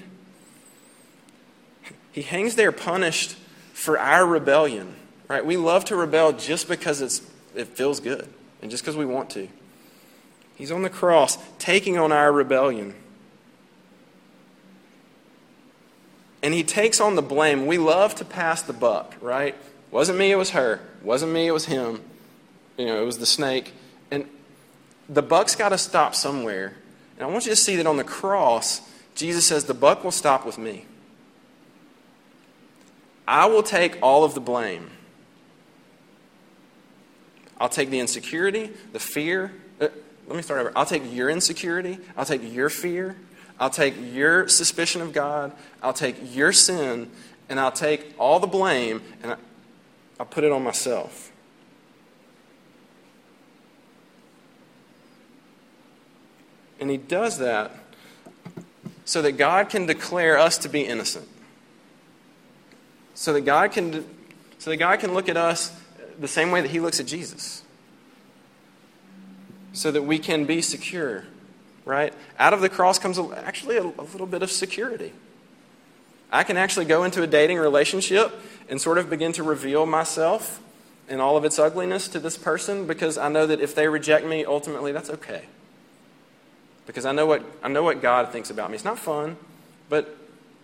He 2.12 2.22
hangs 2.22 2.54
there 2.54 2.72
punished 2.72 3.36
for 3.74 3.98
our 3.98 4.28
rebellion. 4.28 4.96
Right? 5.28 5.44
We 5.44 5.58
love 5.58 5.86
to 5.86 5.96
rebel 5.96 6.34
just 6.34 6.68
because 6.68 7.02
it's, 7.02 7.28
it 7.56 7.70
feels 7.70 8.00
good 8.00 8.30
and 8.62 8.72
just 8.72 8.84
because 8.84 8.98
we 8.98 9.06
want 9.06 9.30
to. 9.32 9.48
He's 10.56 10.72
on 10.72 10.82
the 10.82 10.90
cross 10.90 11.38
taking 11.60 11.98
on 11.98 12.12
our 12.12 12.32
rebellion. 12.32 12.96
And 16.42 16.54
he 16.54 16.64
takes 16.64 17.02
on 17.02 17.16
the 17.16 17.22
blame. 17.22 17.66
We 17.66 17.78
love 17.78 18.16
to 18.16 18.26
pass 18.26 18.62
the 18.62 18.74
buck, 18.74 19.16
right? 19.20 19.56
Wasn't 19.92 20.18
me, 20.18 20.32
it 20.32 20.36
was 20.36 20.52
her. 20.52 20.80
Wasn't 21.02 21.32
me, 21.32 21.48
it 21.48 21.52
was 21.52 21.66
him. 21.66 22.02
You 22.78 22.86
know, 22.86 23.02
it 23.02 23.06
was 23.06 23.18
the 23.18 23.26
snake. 23.26 23.74
And 24.12 24.28
the 25.10 25.22
buck's 25.22 25.56
got 25.56 25.70
to 25.70 25.78
stop 25.78 26.16
somewhere. 26.16 26.76
And 27.18 27.28
I 27.28 27.32
want 27.32 27.46
you 27.46 27.52
to 27.52 27.56
see 27.56 27.76
that 27.78 27.88
on 27.88 27.98
the 27.98 28.04
cross, 28.04 28.82
Jesus 29.16 29.46
says, 29.46 29.66
The 29.66 29.74
buck 29.74 30.04
will 30.04 30.12
stop 30.12 30.46
with 30.46 30.58
me. 30.58 30.86
I 33.28 33.48
will 33.48 33.64
take 33.64 33.98
all 34.02 34.24
of 34.24 34.34
the 34.34 34.42
blame. 34.42 34.92
I'll 37.60 37.70
take 37.70 37.90
the 37.90 38.00
insecurity, 38.00 38.72
the 38.92 39.00
fear. 39.00 39.54
Uh, 39.80 39.88
let 40.28 40.36
me 40.36 40.42
start 40.42 40.60
over. 40.60 40.72
I'll 40.76 40.86
take 40.86 41.04
your 41.14 41.30
insecurity. 41.30 42.00
I'll 42.18 42.26
take 42.26 42.42
your 42.54 42.70
fear. 42.70 43.16
I'll 43.60 43.70
take 43.70 43.96
your 44.12 44.48
suspicion 44.48 45.02
of 45.02 45.14
God. 45.14 45.54
I'll 45.82 45.94
take 45.94 46.18
your 46.36 46.52
sin. 46.52 47.10
And 47.48 47.60
I'll 47.60 47.72
take 47.72 48.14
all 48.18 48.40
the 48.40 48.48
blame 48.48 49.02
and 49.22 49.36
I'll 50.20 50.26
put 50.26 50.44
it 50.44 50.52
on 50.52 50.64
myself. 50.64 51.32
And 56.80 56.90
he 56.90 56.98
does 56.98 57.38
that 57.38 57.72
so 59.06 59.22
that 59.22 59.34
God 59.34 59.70
can 59.70 59.86
declare 59.86 60.38
us 60.38 60.58
to 60.60 60.70
be 60.70 60.82
innocent. 60.82 61.28
So 63.14 63.32
that 63.34 63.42
God 63.42 63.72
can, 63.72 64.06
so 64.58 64.72
that 64.72 64.78
God 64.78 65.00
can 65.00 65.14
look 65.14 65.30
at 65.30 65.38
us 65.38 65.72
the 66.20 66.28
same 66.28 66.52
way 66.52 66.62
that 66.62 66.72
he 66.72 66.80
looks 66.80 67.00
at 67.00 67.06
Jesus. 67.06 67.64
So 69.74 69.92
that 69.92 70.04
we 70.04 70.20
can 70.20 70.46
be 70.46 70.62
secure, 70.62 71.26
right? 71.84 72.14
Out 72.40 72.54
of 72.54 72.62
the 72.62 72.70
cross 72.70 72.98
comes 72.98 73.20
actually 73.20 73.78
a, 73.78 73.84
a 73.84 74.06
little 74.12 74.28
bit 74.28 74.42
of 74.42 74.52
security. 74.52 75.14
I 76.32 76.44
can 76.44 76.58
actually 76.58 76.86
go 76.86 77.04
into 77.04 77.22
a 77.24 77.28
dating 77.28 77.58
relationship 77.58 78.34
and 78.70 78.82
sort 78.82 78.98
of 78.98 79.10
begin 79.10 79.32
to 79.34 79.44
reveal 79.44 79.86
myself 79.86 80.62
and 81.08 81.22
all 81.22 81.38
of 81.38 81.46
its 81.46 81.60
ugliness 81.60 82.08
to 82.10 82.20
this 82.20 82.38
person 82.38 82.88
because 82.88 83.18
I 83.18 83.30
know 83.30 83.46
that 83.46 83.62
if 83.62 83.76
they 83.76 83.88
reject 83.88 84.26
me, 84.26 84.44
ultimately 84.44 84.92
that's 84.92 85.10
okay. 85.10 85.46
Because 86.86 87.06
I 87.06 87.12
know 87.12 87.26
what, 87.26 87.44
I 87.64 87.68
know 87.68 87.84
what 87.84 88.02
God 88.02 88.32
thinks 88.32 88.50
about 88.50 88.70
me. 88.70 88.76
It's 88.76 88.86
not 88.86 89.00
fun, 89.00 89.38
but 89.90 90.16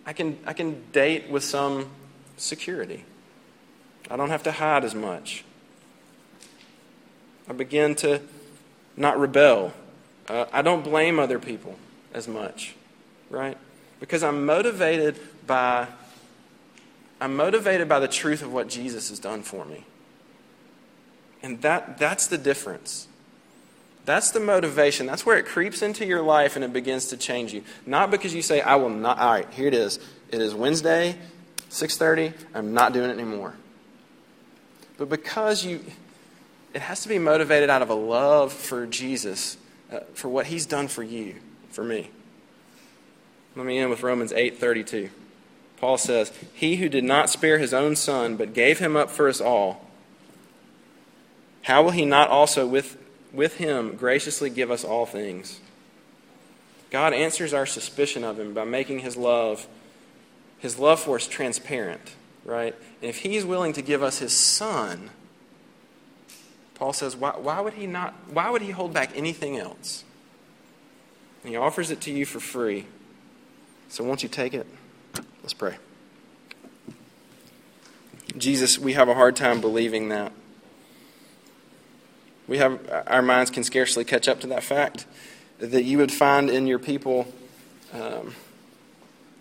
I 0.04 0.12
can, 0.12 0.38
I 0.46 0.52
can 0.52 0.82
date 0.92 1.28
with 1.30 1.44
some 1.44 1.88
security. 2.36 3.04
I 4.12 4.16
don't 4.16 4.28
have 4.28 4.42
to 4.42 4.52
hide 4.52 4.84
as 4.84 4.94
much. 4.94 5.42
I 7.48 7.54
begin 7.54 7.94
to 7.96 8.20
not 8.94 9.18
rebel. 9.18 9.72
Uh, 10.28 10.44
I 10.52 10.60
don't 10.60 10.84
blame 10.84 11.18
other 11.18 11.38
people 11.38 11.76
as 12.12 12.28
much, 12.28 12.74
right? 13.30 13.56
Because 14.00 14.22
I'm 14.22 14.44
motivated 14.44 15.18
by 15.46 15.88
I'm 17.22 17.36
motivated 17.36 17.88
by 17.88 18.00
the 18.00 18.08
truth 18.08 18.42
of 18.42 18.52
what 18.52 18.68
Jesus 18.68 19.08
has 19.08 19.18
done 19.18 19.42
for 19.42 19.64
me. 19.64 19.84
And 21.42 21.62
that, 21.62 21.96
that's 21.96 22.26
the 22.26 22.36
difference. 22.36 23.06
That's 24.04 24.32
the 24.32 24.40
motivation. 24.40 25.06
That's 25.06 25.24
where 25.24 25.38
it 25.38 25.46
creeps 25.46 25.82
into 25.82 26.04
your 26.04 26.20
life 26.20 26.56
and 26.56 26.64
it 26.64 26.72
begins 26.72 27.06
to 27.06 27.16
change 27.16 27.54
you. 27.54 27.62
Not 27.86 28.10
because 28.10 28.34
you 28.34 28.42
say, 28.42 28.60
I 28.60 28.74
will 28.74 28.88
not, 28.88 29.18
all 29.18 29.32
right, 29.32 29.48
here 29.52 29.68
it 29.68 29.74
is. 29.74 30.00
It 30.30 30.42
is 30.42 30.52
Wednesday, 30.52 31.16
6.30, 31.70 32.34
I'm 32.54 32.74
not 32.74 32.92
doing 32.92 33.08
it 33.08 33.12
anymore. 33.14 33.54
But 35.02 35.08
because 35.08 35.64
you, 35.64 35.80
it 36.72 36.80
has 36.80 37.02
to 37.02 37.08
be 37.08 37.18
motivated 37.18 37.68
out 37.68 37.82
of 37.82 37.90
a 37.90 37.94
love 37.94 38.52
for 38.52 38.86
Jesus, 38.86 39.56
uh, 39.90 39.98
for 40.14 40.28
what 40.28 40.46
he's 40.46 40.64
done 40.64 40.86
for 40.86 41.02
you, 41.02 41.34
for 41.70 41.82
me. 41.82 42.08
Let 43.56 43.66
me 43.66 43.78
end 43.78 43.90
with 43.90 44.04
Romans 44.04 44.32
8.32. 44.32 45.10
Paul 45.78 45.98
says, 45.98 46.32
He 46.54 46.76
who 46.76 46.88
did 46.88 47.02
not 47.02 47.30
spare 47.30 47.58
his 47.58 47.74
own 47.74 47.96
son, 47.96 48.36
but 48.36 48.54
gave 48.54 48.78
him 48.78 48.96
up 48.96 49.10
for 49.10 49.28
us 49.28 49.40
all, 49.40 49.84
how 51.62 51.82
will 51.82 51.90
he 51.90 52.04
not 52.04 52.28
also 52.28 52.64
with, 52.64 52.96
with 53.32 53.56
him 53.56 53.96
graciously 53.96 54.50
give 54.50 54.70
us 54.70 54.84
all 54.84 55.04
things? 55.04 55.58
God 56.90 57.12
answers 57.12 57.52
our 57.52 57.66
suspicion 57.66 58.22
of 58.22 58.38
him 58.38 58.54
by 58.54 58.62
making 58.62 59.00
his 59.00 59.16
love, 59.16 59.66
his 60.60 60.78
love 60.78 61.00
for 61.00 61.16
us 61.16 61.26
transparent, 61.26 62.14
right? 62.44 62.74
And 63.00 63.08
if 63.08 63.18
he's 63.18 63.44
willing 63.44 63.72
to 63.74 63.82
give 63.82 64.02
us 64.02 64.18
his 64.18 64.32
son, 64.32 65.10
Paul 66.74 66.92
says, 66.92 67.14
why, 67.14 67.36
why 67.36 67.60
would 67.60 67.74
he 67.74 67.86
not, 67.86 68.14
why 68.30 68.50
would 68.50 68.62
he 68.62 68.70
hold 68.70 68.92
back 68.92 69.12
anything 69.14 69.56
else? 69.56 70.04
And 71.42 71.50
he 71.50 71.56
offers 71.56 71.90
it 71.90 72.00
to 72.02 72.12
you 72.12 72.24
for 72.24 72.40
free. 72.40 72.86
So 73.88 74.04
won't 74.04 74.22
you 74.22 74.28
take 74.28 74.54
it? 74.54 74.66
Let's 75.42 75.54
pray. 75.54 75.76
Jesus, 78.36 78.78
we 78.78 78.94
have 78.94 79.08
a 79.08 79.14
hard 79.14 79.36
time 79.36 79.60
believing 79.60 80.08
that. 80.08 80.32
We 82.48 82.58
have 82.58 83.04
our 83.06 83.22
minds 83.22 83.50
can 83.50 83.64
scarcely 83.64 84.04
catch 84.04 84.28
up 84.28 84.40
to 84.40 84.46
that 84.48 84.62
fact 84.62 85.06
that 85.58 85.84
you 85.84 85.98
would 85.98 86.10
find 86.10 86.50
in 86.50 86.66
your 86.66 86.78
people, 86.78 87.32
um, 87.92 88.34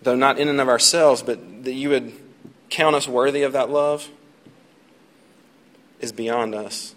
though 0.02 0.16
not 0.16 0.38
in 0.38 0.48
and 0.48 0.62
of 0.62 0.70
ourselves, 0.70 1.24
but 1.24 1.64
that 1.64 1.74
you 1.74 1.90
would 1.90 2.14
count 2.72 2.96
us 2.96 3.08
worthy 3.08 3.44
of 3.44 3.54
that 3.54 3.70
love 3.70 4.10
is 6.00 6.12
beyond 6.12 6.56
us. 6.56 6.96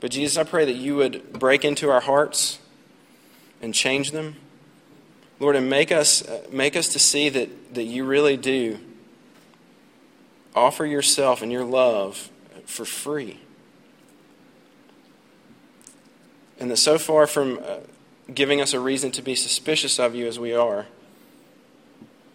But 0.00 0.10
Jesus, 0.10 0.36
I 0.36 0.42
pray 0.42 0.64
that 0.64 0.74
you 0.74 0.96
would 0.96 1.32
break 1.32 1.64
into 1.64 1.88
our 1.90 2.00
hearts 2.00 2.58
and 3.62 3.72
change 3.72 4.10
them 4.10 4.34
Lord, 5.40 5.54
and 5.54 5.70
make 5.70 5.92
us, 5.92 6.24
make 6.50 6.76
us 6.76 6.88
to 6.88 6.98
see 6.98 7.28
that, 7.28 7.74
that 7.74 7.84
you 7.84 8.04
really 8.04 8.36
do 8.36 8.78
offer 10.54 10.84
yourself 10.84 11.42
and 11.42 11.52
your 11.52 11.64
love 11.64 12.30
for 12.64 12.84
free. 12.84 13.40
And 16.58 16.70
that 16.70 16.78
so 16.78 16.98
far 16.98 17.28
from 17.28 17.60
uh, 17.64 17.76
giving 18.34 18.60
us 18.60 18.72
a 18.72 18.80
reason 18.80 19.12
to 19.12 19.22
be 19.22 19.36
suspicious 19.36 20.00
of 20.00 20.16
you 20.16 20.26
as 20.26 20.40
we 20.40 20.52
are, 20.52 20.86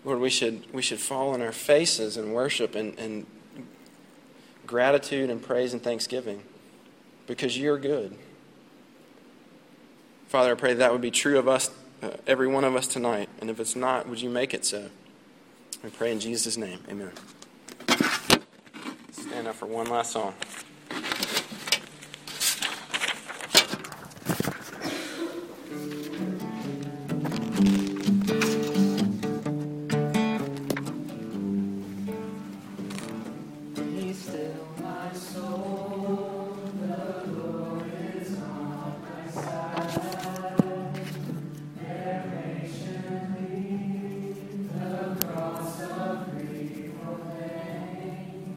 Lord, 0.06 0.20
we 0.20 0.30
should, 0.30 0.72
we 0.74 0.82
should 0.82 1.00
fall 1.00 1.30
on 1.30 1.42
our 1.42 1.52
faces 1.52 2.18
and 2.18 2.34
worship 2.34 2.76
and, 2.76 2.98
and 3.00 3.26
gratitude 4.68 5.30
and 5.30 5.42
praise 5.42 5.74
and 5.74 5.82
thanksgiving 5.82 6.44
because 7.28 7.58
you're 7.58 7.78
good. 7.78 8.16
Father, 10.28 10.52
I 10.52 10.56
pray 10.56 10.74
that 10.74 10.92
would 10.92 11.02
be 11.02 11.12
true 11.12 11.38
of 11.38 11.48
us 11.48 11.70
uh, 12.02 12.10
every 12.28 12.48
one 12.48 12.64
of 12.64 12.76
us 12.76 12.88
tonight. 12.88 13.30
And 13.40 13.50
if 13.50 13.60
it's 13.60 13.76
not, 13.76 14.10
would 14.10 14.22
you 14.22 14.30
make 14.30 14.54
it 14.54 14.66
so? 14.66 14.90
We 15.84 15.90
pray 15.90 16.12
in 16.12 16.20
Jesus' 16.20 16.58
name. 16.58 16.80
Amen. 16.90 17.12
Stand 19.12 19.48
up 19.48 19.56
for 19.56 19.68
one 19.68 19.88
last 19.88 20.12
song. 20.12 20.34